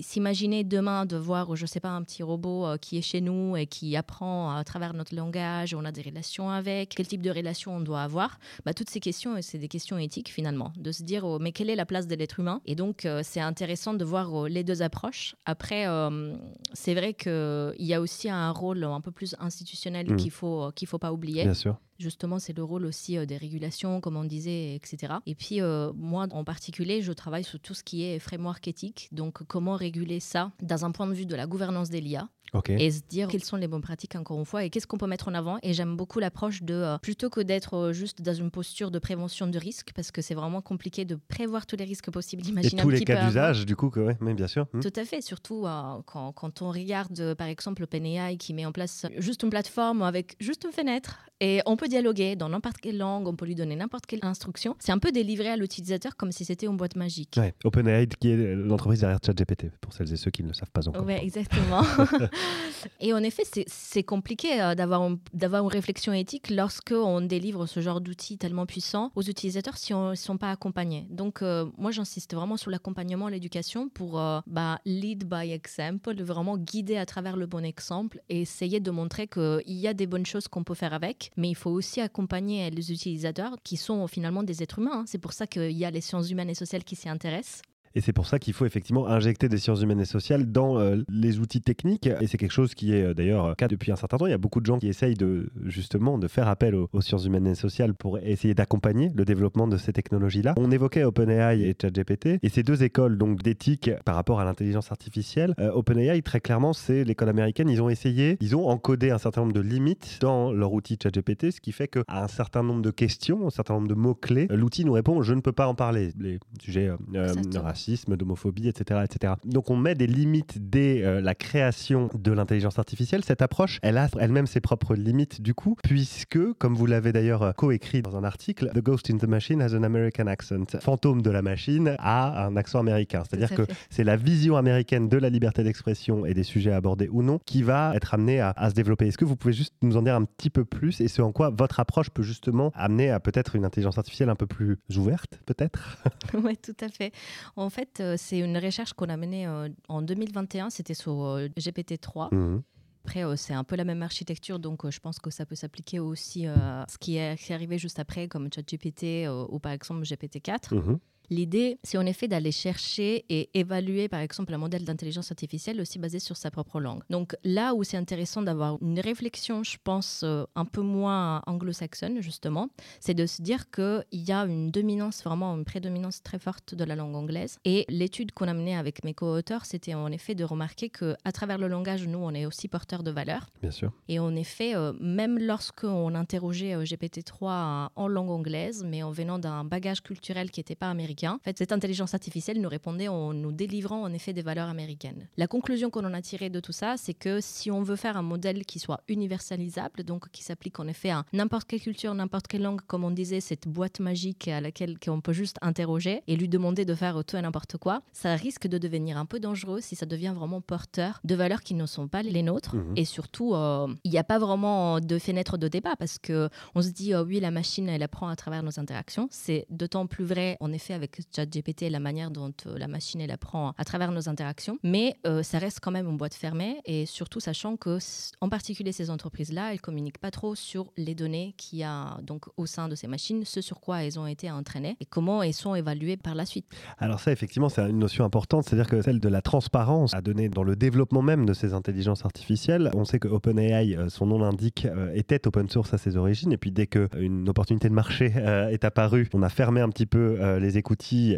s'imaginer 0.00 0.64
demain 0.64 1.06
de 1.06 1.16
voir, 1.16 1.54
je 1.56 1.66
sais 1.66 1.80
pas, 1.80 1.90
un 1.90 2.02
petit 2.02 2.22
robot 2.22 2.66
euh, 2.66 2.76
qui 2.76 2.98
est 2.98 3.02
chez 3.02 3.20
nous 3.20 3.56
et 3.56 3.66
qui 3.66 3.96
apprend 3.96 4.50
à 4.50 4.64
travers 4.64 4.94
notre 4.94 5.14
langage, 5.14 5.74
on 5.74 5.84
a 5.84 5.92
des 5.92 6.02
relations 6.02 6.50
avec, 6.50 6.94
quel 6.96 7.06
type 7.06 7.22
de 7.22 7.30
relation 7.30 7.76
on 7.76 7.80
doit 7.80 8.02
avoir, 8.02 8.38
bah, 8.64 8.74
toutes 8.74 8.90
ces 8.90 9.00
questions, 9.00 9.36
c'est 9.40 9.58
des 9.58 9.68
questions 9.68 9.98
éthiques 9.98 10.30
finalement, 10.30 10.72
de 10.76 10.92
se 10.92 11.02
dire, 11.02 11.24
oh, 11.24 11.38
mais 11.38 11.52
quelle 11.52 11.70
est 11.70 11.76
la 11.76 11.86
place 11.86 12.06
de 12.06 12.14
l'être 12.14 12.40
humain 12.40 12.45
Et 12.64 12.74
donc, 12.74 13.04
euh, 13.04 13.20
c'est 13.24 13.40
intéressant 13.40 13.94
de 13.94 14.04
voir 14.04 14.44
euh, 14.44 14.48
les 14.48 14.64
deux 14.64 14.82
approches. 14.82 15.34
Après, 15.44 15.86
euh, 15.86 16.36
c'est 16.72 16.94
vrai 16.94 17.14
qu'il 17.14 17.74
y 17.86 17.94
a 17.94 18.00
aussi 18.00 18.28
un 18.30 18.50
rôle 18.50 18.84
un 18.84 19.00
peu 19.00 19.10
plus 19.10 19.34
institutionnel 19.38 20.10
Mhm. 20.10 20.16
qu'il 20.16 20.30
faut, 20.30 20.64
euh, 20.64 20.70
qu'il 20.72 20.88
faut 20.88 20.98
pas 20.98 21.12
oublier. 21.12 21.42
Bien 21.44 21.54
sûr. 21.54 21.76
Justement, 21.98 22.38
c'est 22.38 22.54
le 22.54 22.62
rôle 22.62 22.84
aussi 22.84 23.16
des 23.26 23.36
régulations, 23.38 24.02
comme 24.02 24.16
on 24.16 24.24
disait, 24.24 24.74
etc. 24.74 25.14
Et 25.24 25.34
puis, 25.34 25.62
euh, 25.62 25.92
moi, 25.94 26.26
en 26.30 26.44
particulier, 26.44 27.00
je 27.00 27.10
travaille 27.12 27.44
sur 27.44 27.58
tout 27.58 27.72
ce 27.72 27.82
qui 27.82 28.04
est 28.04 28.18
framework 28.18 28.68
éthique. 28.68 29.08
Donc, 29.12 29.42
comment 29.46 29.76
réguler 29.76 30.20
ça 30.20 30.52
dans 30.62 30.84
un 30.84 30.90
point 30.90 31.06
de 31.06 31.14
vue 31.14 31.24
de 31.24 31.34
la 31.34 31.46
gouvernance 31.46 31.88
des 31.88 32.02
l'IA 32.02 32.28
Et 32.68 32.90
se 32.90 33.00
dire 33.08 33.28
quelles 33.28 33.44
sont 33.44 33.56
les 33.56 33.68
bonnes 33.68 33.80
pratiques, 33.82 34.14
encore 34.16 34.38
une 34.38 34.44
fois, 34.44 34.64
et 34.64 34.70
qu'est-ce 34.70 34.86
qu'on 34.86 34.98
peut 34.98 35.06
mettre 35.06 35.28
en 35.28 35.34
avant. 35.34 35.58
Et 35.62 35.72
j'aime 35.72 35.96
beaucoup 35.96 36.18
l'approche 36.18 36.62
de, 36.62 36.74
euh, 36.74 36.98
plutôt 36.98 37.30
que 37.30 37.40
d'être 37.40 37.74
euh, 37.74 37.92
juste 37.92 38.22
dans 38.22 38.34
une 38.34 38.50
posture 38.50 38.90
de 38.90 38.98
prévention 38.98 39.46
de 39.46 39.58
risque, 39.58 39.92
parce 39.94 40.10
que 40.10 40.22
c'est 40.22 40.34
vraiment 40.34 40.60
compliqué 40.60 41.04
de 41.04 41.18
prévoir 41.28 41.66
tous 41.66 41.76
les 41.76 41.84
risques 41.84 42.10
possibles, 42.10 42.42
Et 42.46 42.50
imaginables. 42.50 42.82
tous 42.82 42.98
les 42.98 43.04
cas 43.04 43.24
d'usage, 43.24 43.66
du 43.66 43.76
coup, 43.76 43.90
que, 43.90 44.00
ouais, 44.00 44.16
mais 44.20 44.34
bien 44.34 44.46
sûr. 44.46 44.66
Mhm. 44.72 44.82
Tout 44.82 44.92
à 45.00 45.04
fait, 45.04 45.20
surtout 45.20 45.66
euh, 45.66 45.98
quand, 46.06 46.32
quand 46.32 46.62
on 46.62 46.70
regarde 46.70 47.34
par 47.34 47.46
exemple 47.46 47.82
OpenAI 47.82 48.36
qui 48.36 48.54
met 48.54 48.66
en 48.66 48.72
place 48.72 49.06
juste 49.18 49.42
une 49.42 49.50
plateforme 49.50 50.02
avec 50.02 50.36
juste 50.40 50.64
une 50.64 50.72
fenêtre 50.72 51.20
et 51.40 51.60
on 51.66 51.76
peut 51.76 51.88
dialoguer 51.88 52.36
dans 52.36 52.48
n'importe 52.48 52.78
quelle 52.78 52.98
langue, 52.98 53.28
on 53.28 53.36
peut 53.36 53.46
lui 53.46 53.54
donner 53.54 53.76
n'importe 53.76 54.06
quelle 54.06 54.20
instruction. 54.22 54.74
C'est 54.78 54.92
un 54.92 54.98
peu 54.98 55.12
délivré 55.12 55.48
à 55.48 55.56
l'utilisateur 55.56 56.16
comme 56.16 56.32
si 56.32 56.44
c'était 56.44 56.66
une 56.66 56.76
boîte 56.76 56.96
magique. 56.96 57.34
Ouais. 57.36 57.54
OpenAI, 57.64 58.06
qui 58.20 58.30
est 58.30 58.54
l'entreprise 58.54 59.00
derrière 59.00 59.18
ChatGPT, 59.24 59.70
pour 59.80 59.92
celles 59.92 60.12
et 60.12 60.16
ceux 60.16 60.30
qui 60.30 60.42
ne 60.42 60.48
le 60.48 60.54
savent 60.54 60.70
pas 60.70 60.88
encore. 60.88 61.04
Oui, 61.04 61.14
exactement. 61.14 61.82
et 63.00 63.12
en 63.12 63.22
effet, 63.22 63.42
c'est- 63.66 64.02
compliqué 64.06 64.60
euh, 64.60 64.74
d'avoir 64.74 65.02
un- 65.02 65.18
d'avoir 65.32 65.62
une 65.64 65.68
réflexion 65.70 66.12
éthique 66.12 66.50
lorsque 66.50 66.92
on 66.92 67.20
délivre 67.20 67.66
ce 67.66 67.80
genre 67.80 68.00
d'outils 68.00 68.38
tellement 68.38 68.66
puissants 68.66 69.10
aux 69.16 69.22
utilisateurs 69.22 69.76
si 69.78 69.92
on 69.94 70.10
ne 70.10 70.14
sont 70.14 70.36
pas 70.38 70.50
accompagnés. 70.50 71.06
Donc, 71.10 71.42
euh, 71.42 71.66
moi, 71.76 71.90
j'insiste 71.90 72.34
vraiment 72.34 72.56
sur 72.56 72.70
l'accompagnement, 72.70 73.28
l'éducation 73.28 73.88
pour 73.88 74.20
euh, 74.20 74.40
bah, 74.46 74.78
lead 74.84 75.24
by 75.28 75.50
example, 75.52 76.22
vraiment 76.22 76.56
guider 76.56 76.96
à 76.98 77.06
travers 77.06 77.36
le 77.36 77.46
bon 77.46 77.64
exemple 77.64 78.20
et 78.28 78.42
essayer 78.42 78.80
de 78.80 78.90
montrer 78.90 79.26
qu'il 79.26 79.62
y 79.66 79.88
a 79.88 79.94
des 79.94 80.06
bonnes 80.06 80.26
choses 80.26 80.46
qu'on 80.46 80.62
peut 80.62 80.74
faire 80.74 80.92
avec, 80.94 81.25
mais 81.36 81.48
il 81.50 81.54
faut 81.54 81.70
aussi 81.70 82.00
accompagner 82.00 82.70
les 82.70 82.92
utilisateurs 82.92 83.56
qui 83.62 83.76
sont 83.76 84.06
finalement 84.06 84.42
des 84.42 84.62
êtres 84.62 84.78
humains. 84.78 85.00
hein. 85.00 85.04
C'est 85.06 85.18
pour 85.18 85.32
ça 85.32 85.46
qu'il 85.46 85.72
y 85.72 85.84
a 85.84 85.90
les 85.90 86.00
sciences 86.00 86.30
humaines 86.30 86.50
et 86.50 86.54
sociales 86.54 86.84
qui 86.84 86.96
s'y 86.96 87.08
intéressent. 87.08 87.62
Et 87.96 88.02
c'est 88.02 88.12
pour 88.12 88.26
ça 88.26 88.38
qu'il 88.38 88.52
faut 88.52 88.66
effectivement 88.66 89.08
injecter 89.08 89.48
des 89.48 89.56
sciences 89.56 89.80
humaines 89.80 90.00
et 90.00 90.04
sociales 90.04 90.52
dans 90.52 90.78
euh, 90.78 91.02
les 91.08 91.38
outils 91.38 91.62
techniques. 91.62 92.06
Et 92.20 92.26
c'est 92.26 92.36
quelque 92.36 92.52
chose 92.52 92.74
qui 92.74 92.92
est 92.92 93.02
euh, 93.02 93.14
d'ailleurs 93.14 93.46
euh, 93.46 93.54
cas 93.54 93.68
depuis 93.68 93.90
un 93.90 93.96
certain 93.96 94.18
temps. 94.18 94.26
Il 94.26 94.30
y 94.30 94.34
a 94.34 94.38
beaucoup 94.38 94.60
de 94.60 94.66
gens 94.66 94.78
qui 94.78 94.86
essayent 94.86 95.14
de 95.14 95.48
justement 95.64 96.18
de 96.18 96.28
faire 96.28 96.46
appel 96.46 96.74
aux, 96.74 96.90
aux 96.92 97.00
sciences 97.00 97.24
humaines 97.24 97.46
et 97.46 97.54
sociales 97.54 97.94
pour 97.94 98.18
essayer 98.18 98.52
d'accompagner 98.52 99.10
le 99.14 99.24
développement 99.24 99.66
de 99.66 99.78
ces 99.78 99.94
technologies-là. 99.94 100.52
On 100.58 100.70
évoquait 100.70 101.04
OpenAI 101.04 101.62
et 101.62 101.74
ChatGPT 101.80 102.38
et 102.42 102.48
ces 102.50 102.62
deux 102.62 102.82
écoles 102.82 103.16
donc 103.16 103.42
d'éthique 103.42 103.90
par 104.04 104.14
rapport 104.14 104.40
à 104.40 104.44
l'intelligence 104.44 104.92
artificielle. 104.92 105.54
Euh, 105.58 105.72
OpenAI 105.72 106.20
très 106.20 106.40
clairement 106.40 106.74
c'est 106.74 107.02
l'école 107.02 107.30
américaine. 107.30 107.70
Ils 107.70 107.80
ont 107.80 107.88
essayé, 107.88 108.36
ils 108.42 108.54
ont 108.54 108.68
encodé 108.68 109.10
un 109.10 109.18
certain 109.18 109.40
nombre 109.40 109.54
de 109.54 109.60
limites 109.60 110.18
dans 110.20 110.52
leur 110.52 110.74
outil 110.74 110.98
ChatGPT, 111.02 111.50
ce 111.50 111.62
qui 111.62 111.72
fait 111.72 111.88
qu'à 111.88 112.02
un 112.08 112.28
certain 112.28 112.62
nombre 112.62 112.82
de 112.82 112.90
questions, 112.90 113.46
un 113.46 113.50
certain 113.50 113.72
nombre 113.72 113.88
de 113.88 113.94
mots 113.94 114.14
clés, 114.14 114.48
l'outil 114.50 114.84
nous 114.84 114.92
répond 114.92 115.22
je 115.22 115.32
ne 115.32 115.40
peux 115.40 115.52
pas 115.52 115.66
en 115.66 115.74
parler. 115.74 116.12
Les 116.20 116.38
sujets 116.60 116.90
euh, 117.14 117.32
racistes 117.54 117.85
racisme, 117.86 118.16
d'homophobie, 118.16 118.68
etc., 118.68 119.00
etc. 119.04 119.34
Donc 119.44 119.70
on 119.70 119.76
met 119.76 119.94
des 119.94 120.06
limites 120.06 120.56
dès 120.58 121.04
euh, 121.04 121.20
la 121.20 121.34
création 121.34 122.10
de 122.14 122.32
l'intelligence 122.32 122.78
artificielle. 122.78 123.22
Cette 123.24 123.42
approche, 123.42 123.78
elle 123.82 123.96
a 123.96 124.08
elle-même 124.18 124.46
ses 124.46 124.60
propres 124.60 124.94
limites 124.94 125.40
du 125.40 125.54
coup, 125.54 125.76
puisque, 125.82 126.38
comme 126.54 126.74
vous 126.74 126.86
l'avez 126.86 127.12
d'ailleurs 127.12 127.42
euh, 127.42 127.52
coécrit 127.52 128.02
dans 128.02 128.16
un 128.16 128.24
article, 128.24 128.70
The 128.74 128.80
Ghost 128.80 129.10
in 129.10 129.18
the 129.18 129.28
Machine 129.28 129.62
has 129.62 129.74
an 129.74 129.82
American 129.82 130.26
accent. 130.26 130.78
Fantôme 130.80 131.22
de 131.22 131.30
la 131.30 131.42
machine 131.42 131.96
a 131.98 132.46
un 132.46 132.56
accent 132.56 132.80
américain. 132.80 133.22
C'est-à-dire 133.28 133.54
que 133.54 133.62
c'est 133.90 134.04
la 134.04 134.16
vision 134.16 134.56
américaine 134.56 135.08
de 135.08 135.16
la 135.16 135.28
liberté 135.28 135.62
d'expression 135.62 136.26
et 136.26 136.34
des 136.34 136.42
sujets 136.42 136.72
abordés 136.72 137.08
ou 137.10 137.22
non 137.22 137.38
qui 137.44 137.62
va 137.62 137.92
être 137.94 138.14
amenée 138.14 138.40
à, 138.40 138.52
à 138.56 138.70
se 138.70 138.74
développer. 138.74 139.06
Est-ce 139.06 139.18
que 139.18 139.24
vous 139.24 139.36
pouvez 139.36 139.54
juste 139.54 139.74
nous 139.82 139.96
en 139.96 140.02
dire 140.02 140.16
un 140.16 140.24
petit 140.24 140.50
peu 140.50 140.64
plus 140.64 141.00
et 141.00 141.08
ce 141.08 141.22
en 141.22 141.32
quoi 141.32 141.50
votre 141.50 141.80
approche 141.80 142.10
peut 142.10 142.22
justement 142.22 142.72
amener 142.74 143.10
à 143.10 143.20
peut-être 143.20 143.54
une 143.54 143.64
intelligence 143.64 143.98
artificielle 143.98 144.30
un 144.30 144.34
peu 144.34 144.46
plus 144.46 144.78
ouverte, 144.96 145.40
peut-être? 145.46 145.98
Oui, 146.34 146.56
tout 146.56 146.76
à 146.80 146.88
fait. 146.88 147.12
En 147.56 147.70
fait, 147.76 148.00
euh, 148.00 148.14
c'est 148.16 148.38
une 148.38 148.56
recherche 148.56 148.94
qu'on 148.94 149.08
a 149.08 149.16
menée 149.16 149.46
euh, 149.46 149.68
en 149.88 150.02
2021, 150.02 150.70
c'était 150.70 150.94
sur 150.94 151.24
euh, 151.24 151.48
GPT-3. 151.58 152.34
Mhm. 152.34 152.62
Après, 153.04 153.36
c'est 153.36 153.54
un 153.54 153.62
peu 153.62 153.76
la 153.76 153.84
même 153.84 154.02
architecture, 154.02 154.58
donc 154.58 154.90
je 154.90 154.98
pense 154.98 155.20
que 155.20 155.30
ça 155.30 155.46
peut 155.46 155.54
s'appliquer 155.54 156.00
aussi 156.00 156.48
à 156.48 156.84
ce 156.88 156.98
qui 156.98 157.18
est, 157.18 157.52
arrivé 157.52 157.78
juste 157.78 158.00
après, 158.00 158.26
comme 158.26 158.48
ChatGPT 158.52 159.28
ou 159.48 159.60
par 159.60 159.70
exemple 159.70 160.02
GPT-4. 160.02 160.74
Mhm. 160.74 160.98
L'idée, 161.30 161.78
c'est 161.82 161.98
en 161.98 162.06
effet 162.06 162.28
d'aller 162.28 162.52
chercher 162.52 163.24
et 163.28 163.50
évaluer, 163.54 164.08
par 164.08 164.20
exemple, 164.20 164.52
un 164.54 164.58
modèle 164.58 164.84
d'intelligence 164.84 165.30
artificielle 165.30 165.80
aussi 165.80 165.98
basé 165.98 166.18
sur 166.18 166.36
sa 166.36 166.50
propre 166.50 166.80
langue. 166.80 167.02
Donc 167.10 167.36
là 167.44 167.74
où 167.74 167.84
c'est 167.84 167.96
intéressant 167.96 168.42
d'avoir 168.42 168.78
une 168.82 169.00
réflexion, 169.00 169.62
je 169.62 169.76
pense, 169.82 170.22
euh, 170.24 170.44
un 170.54 170.64
peu 170.64 170.82
moins 170.82 171.42
anglo-saxonne, 171.46 172.20
justement, 172.20 172.68
c'est 173.00 173.14
de 173.14 173.26
se 173.26 173.42
dire 173.42 173.70
qu'il 173.70 174.04
y 174.12 174.32
a 174.32 174.44
une 174.44 174.70
dominance, 174.70 175.22
vraiment 175.24 175.54
une 175.56 175.64
prédominance 175.64 176.22
très 176.22 176.38
forte 176.38 176.74
de 176.74 176.84
la 176.84 176.96
langue 176.96 177.16
anglaise. 177.16 177.58
Et 177.64 177.84
l'étude 177.88 178.32
qu'on 178.32 178.48
a 178.48 178.54
menée 178.54 178.76
avec 178.76 179.04
mes 179.04 179.14
co-auteurs, 179.14 179.64
c'était 179.64 179.94
en 179.94 180.10
effet 180.12 180.34
de 180.34 180.44
remarquer 180.44 180.90
qu'à 180.90 181.32
travers 181.32 181.58
le 181.58 181.68
langage, 181.68 182.06
nous, 182.06 182.18
on 182.18 182.34
est 182.34 182.46
aussi 182.46 182.68
porteurs 182.68 183.02
de 183.02 183.10
valeurs. 183.10 183.46
Bien 183.62 183.70
sûr. 183.70 183.92
Et 184.08 184.18
en 184.18 184.34
effet, 184.36 184.74
euh, 184.74 184.92
même 185.00 185.38
lorsqu'on 185.38 186.14
interrogeait 186.14 186.74
euh, 186.74 186.84
GPT-3 186.84 187.88
en 187.94 188.08
langue 188.08 188.30
anglaise, 188.30 188.84
mais 188.86 189.02
en 189.02 189.10
venant 189.10 189.38
d'un 189.38 189.64
bagage 189.64 190.02
culturel 190.02 190.50
qui 190.50 190.60
n'était 190.60 190.74
pas 190.74 190.90
américain, 190.90 191.15
en 191.24 191.38
fait, 191.38 191.58
cette 191.58 191.72
intelligence 191.72 192.14
artificielle 192.14 192.60
nous 192.60 192.68
répondait 192.68 193.08
en 193.08 193.32
nous 193.32 193.52
délivrant 193.52 194.02
en 194.02 194.12
effet 194.12 194.32
des 194.32 194.42
valeurs 194.42 194.68
américaines. 194.68 195.28
La 195.36 195.46
conclusion 195.46 195.90
qu'on 195.90 196.04
en 196.04 196.14
a 196.14 196.22
tirée 196.22 196.50
de 196.50 196.60
tout 196.60 196.72
ça, 196.72 196.96
c'est 196.96 197.14
que 197.14 197.40
si 197.40 197.70
on 197.70 197.82
veut 197.82 197.96
faire 197.96 198.16
un 198.16 198.22
modèle 198.22 198.64
qui 198.64 198.78
soit 198.78 199.00
universalisable, 199.08 200.02
donc 200.02 200.30
qui 200.30 200.42
s'applique 200.42 200.78
en 200.80 200.86
effet 200.86 201.10
à 201.10 201.24
n'importe 201.32 201.68
quelle 201.68 201.80
culture, 201.80 202.14
n'importe 202.14 202.46
quelle 202.46 202.62
langue, 202.62 202.80
comme 202.86 203.04
on 203.04 203.10
disait, 203.10 203.40
cette 203.40 203.68
boîte 203.68 204.00
magique 204.00 204.48
à 204.48 204.60
laquelle 204.60 204.96
on 205.08 205.20
peut 205.20 205.32
juste 205.32 205.56
interroger 205.62 206.22
et 206.26 206.36
lui 206.36 206.48
demander 206.48 206.84
de 206.84 206.94
faire 206.94 207.24
tout 207.24 207.36
et 207.36 207.42
n'importe 207.42 207.76
quoi, 207.78 208.02
ça 208.12 208.34
risque 208.34 208.66
de 208.66 208.78
devenir 208.78 209.16
un 209.16 209.26
peu 209.26 209.40
dangereux 209.40 209.80
si 209.80 209.96
ça 209.96 210.06
devient 210.06 210.32
vraiment 210.34 210.60
porteur 210.60 211.20
de 211.24 211.34
valeurs 211.34 211.62
qui 211.62 211.74
ne 211.74 211.86
sont 211.86 212.08
pas 212.08 212.22
les 212.22 212.42
nôtres. 212.42 212.76
Mhm. 212.76 212.94
Et 212.96 213.04
surtout, 213.04 213.54
euh, 213.54 213.86
il 214.04 214.10
n'y 214.10 214.18
a 214.18 214.24
pas 214.24 214.38
vraiment 214.38 215.00
de 215.00 215.18
fenêtre 215.18 215.58
de 215.58 215.68
débat 215.68 215.96
parce 215.96 216.18
que 216.18 216.48
on 216.74 216.82
se 216.82 216.90
dit, 216.90 217.14
oh 217.14 217.22
oui, 217.26 217.40
la 217.40 217.50
machine, 217.50 217.88
elle 217.88 218.02
apprend 218.02 218.28
à 218.28 218.36
travers 218.36 218.62
nos 218.62 218.78
interactions. 218.78 219.28
C'est 219.30 219.66
d'autant 219.70 220.06
plus 220.06 220.24
vrai, 220.24 220.56
en 220.60 220.72
effet, 220.72 220.94
avec 220.94 221.05
ChatGPT 221.34 221.82
et 221.82 221.90
la 221.90 222.00
manière 222.00 222.30
dont 222.30 222.52
euh, 222.66 222.78
la 222.78 222.88
machine, 222.88 223.20
elle 223.20 223.30
apprend 223.30 223.72
à 223.78 223.84
travers 223.84 224.12
nos 224.12 224.28
interactions. 224.28 224.78
Mais 224.82 225.16
euh, 225.26 225.42
ça 225.42 225.58
reste 225.58 225.80
quand 225.80 225.90
même 225.90 226.08
une 226.08 226.16
boîte 226.16 226.34
fermée 226.34 226.76
et 226.84 227.06
surtout 227.06 227.40
sachant 227.40 227.76
que, 227.76 227.98
en 228.40 228.48
particulier 228.48 228.92
ces 228.92 229.10
entreprises-là, 229.10 229.72
elles 229.72 229.80
communiquent 229.80 230.18
pas 230.18 230.30
trop 230.30 230.54
sur 230.54 230.92
les 230.96 231.14
données 231.14 231.54
qu'il 231.56 231.78
y 231.80 231.84
a 231.84 232.18
donc 232.22 232.46
au 232.56 232.66
sein 232.66 232.88
de 232.88 232.94
ces 232.94 233.06
machines, 233.06 233.44
ce 233.44 233.60
sur 233.60 233.80
quoi 233.80 234.04
elles 234.04 234.18
ont 234.18 234.26
été 234.26 234.50
entraînées 234.50 234.96
et 235.00 235.04
comment 235.06 235.42
elles 235.42 235.54
sont 235.54 235.74
évaluées 235.74 236.16
par 236.16 236.34
la 236.34 236.46
suite. 236.46 236.66
Alors 236.98 237.20
ça, 237.20 237.32
effectivement, 237.32 237.68
c'est 237.68 237.82
une 237.82 237.98
notion 237.98 238.24
importante, 238.24 238.64
c'est-à-dire 238.64 238.88
que 238.88 239.02
celle 239.02 239.20
de 239.20 239.28
la 239.28 239.42
transparence 239.42 240.14
à 240.14 240.20
donner 240.20 240.48
dans 240.48 240.62
le 240.62 240.76
développement 240.76 241.22
même 241.22 241.46
de 241.46 241.54
ces 241.54 241.74
intelligences 241.74 242.24
artificielles. 242.24 242.90
On 242.94 243.04
sait 243.04 243.18
que 243.18 243.28
OpenAI, 243.28 243.96
euh, 243.96 244.08
son 244.08 244.26
nom 244.26 244.38
l'indique, 244.38 244.86
était 245.14 245.46
open 245.46 245.68
source 245.68 245.94
à 245.94 245.98
ses 245.98 246.16
origines, 246.16 246.52
et 246.52 246.56
puis 246.56 246.70
dès 246.70 246.86
qu'une 246.86 247.48
opportunité 247.48 247.88
de 247.88 247.94
marché 247.94 248.26
est 248.36 248.84
apparue, 248.84 249.28
on 249.34 249.42
a 249.42 249.48
fermé 249.48 249.80
un 249.80 249.88
petit 249.88 250.06
peu 250.06 250.58
les 250.58 250.78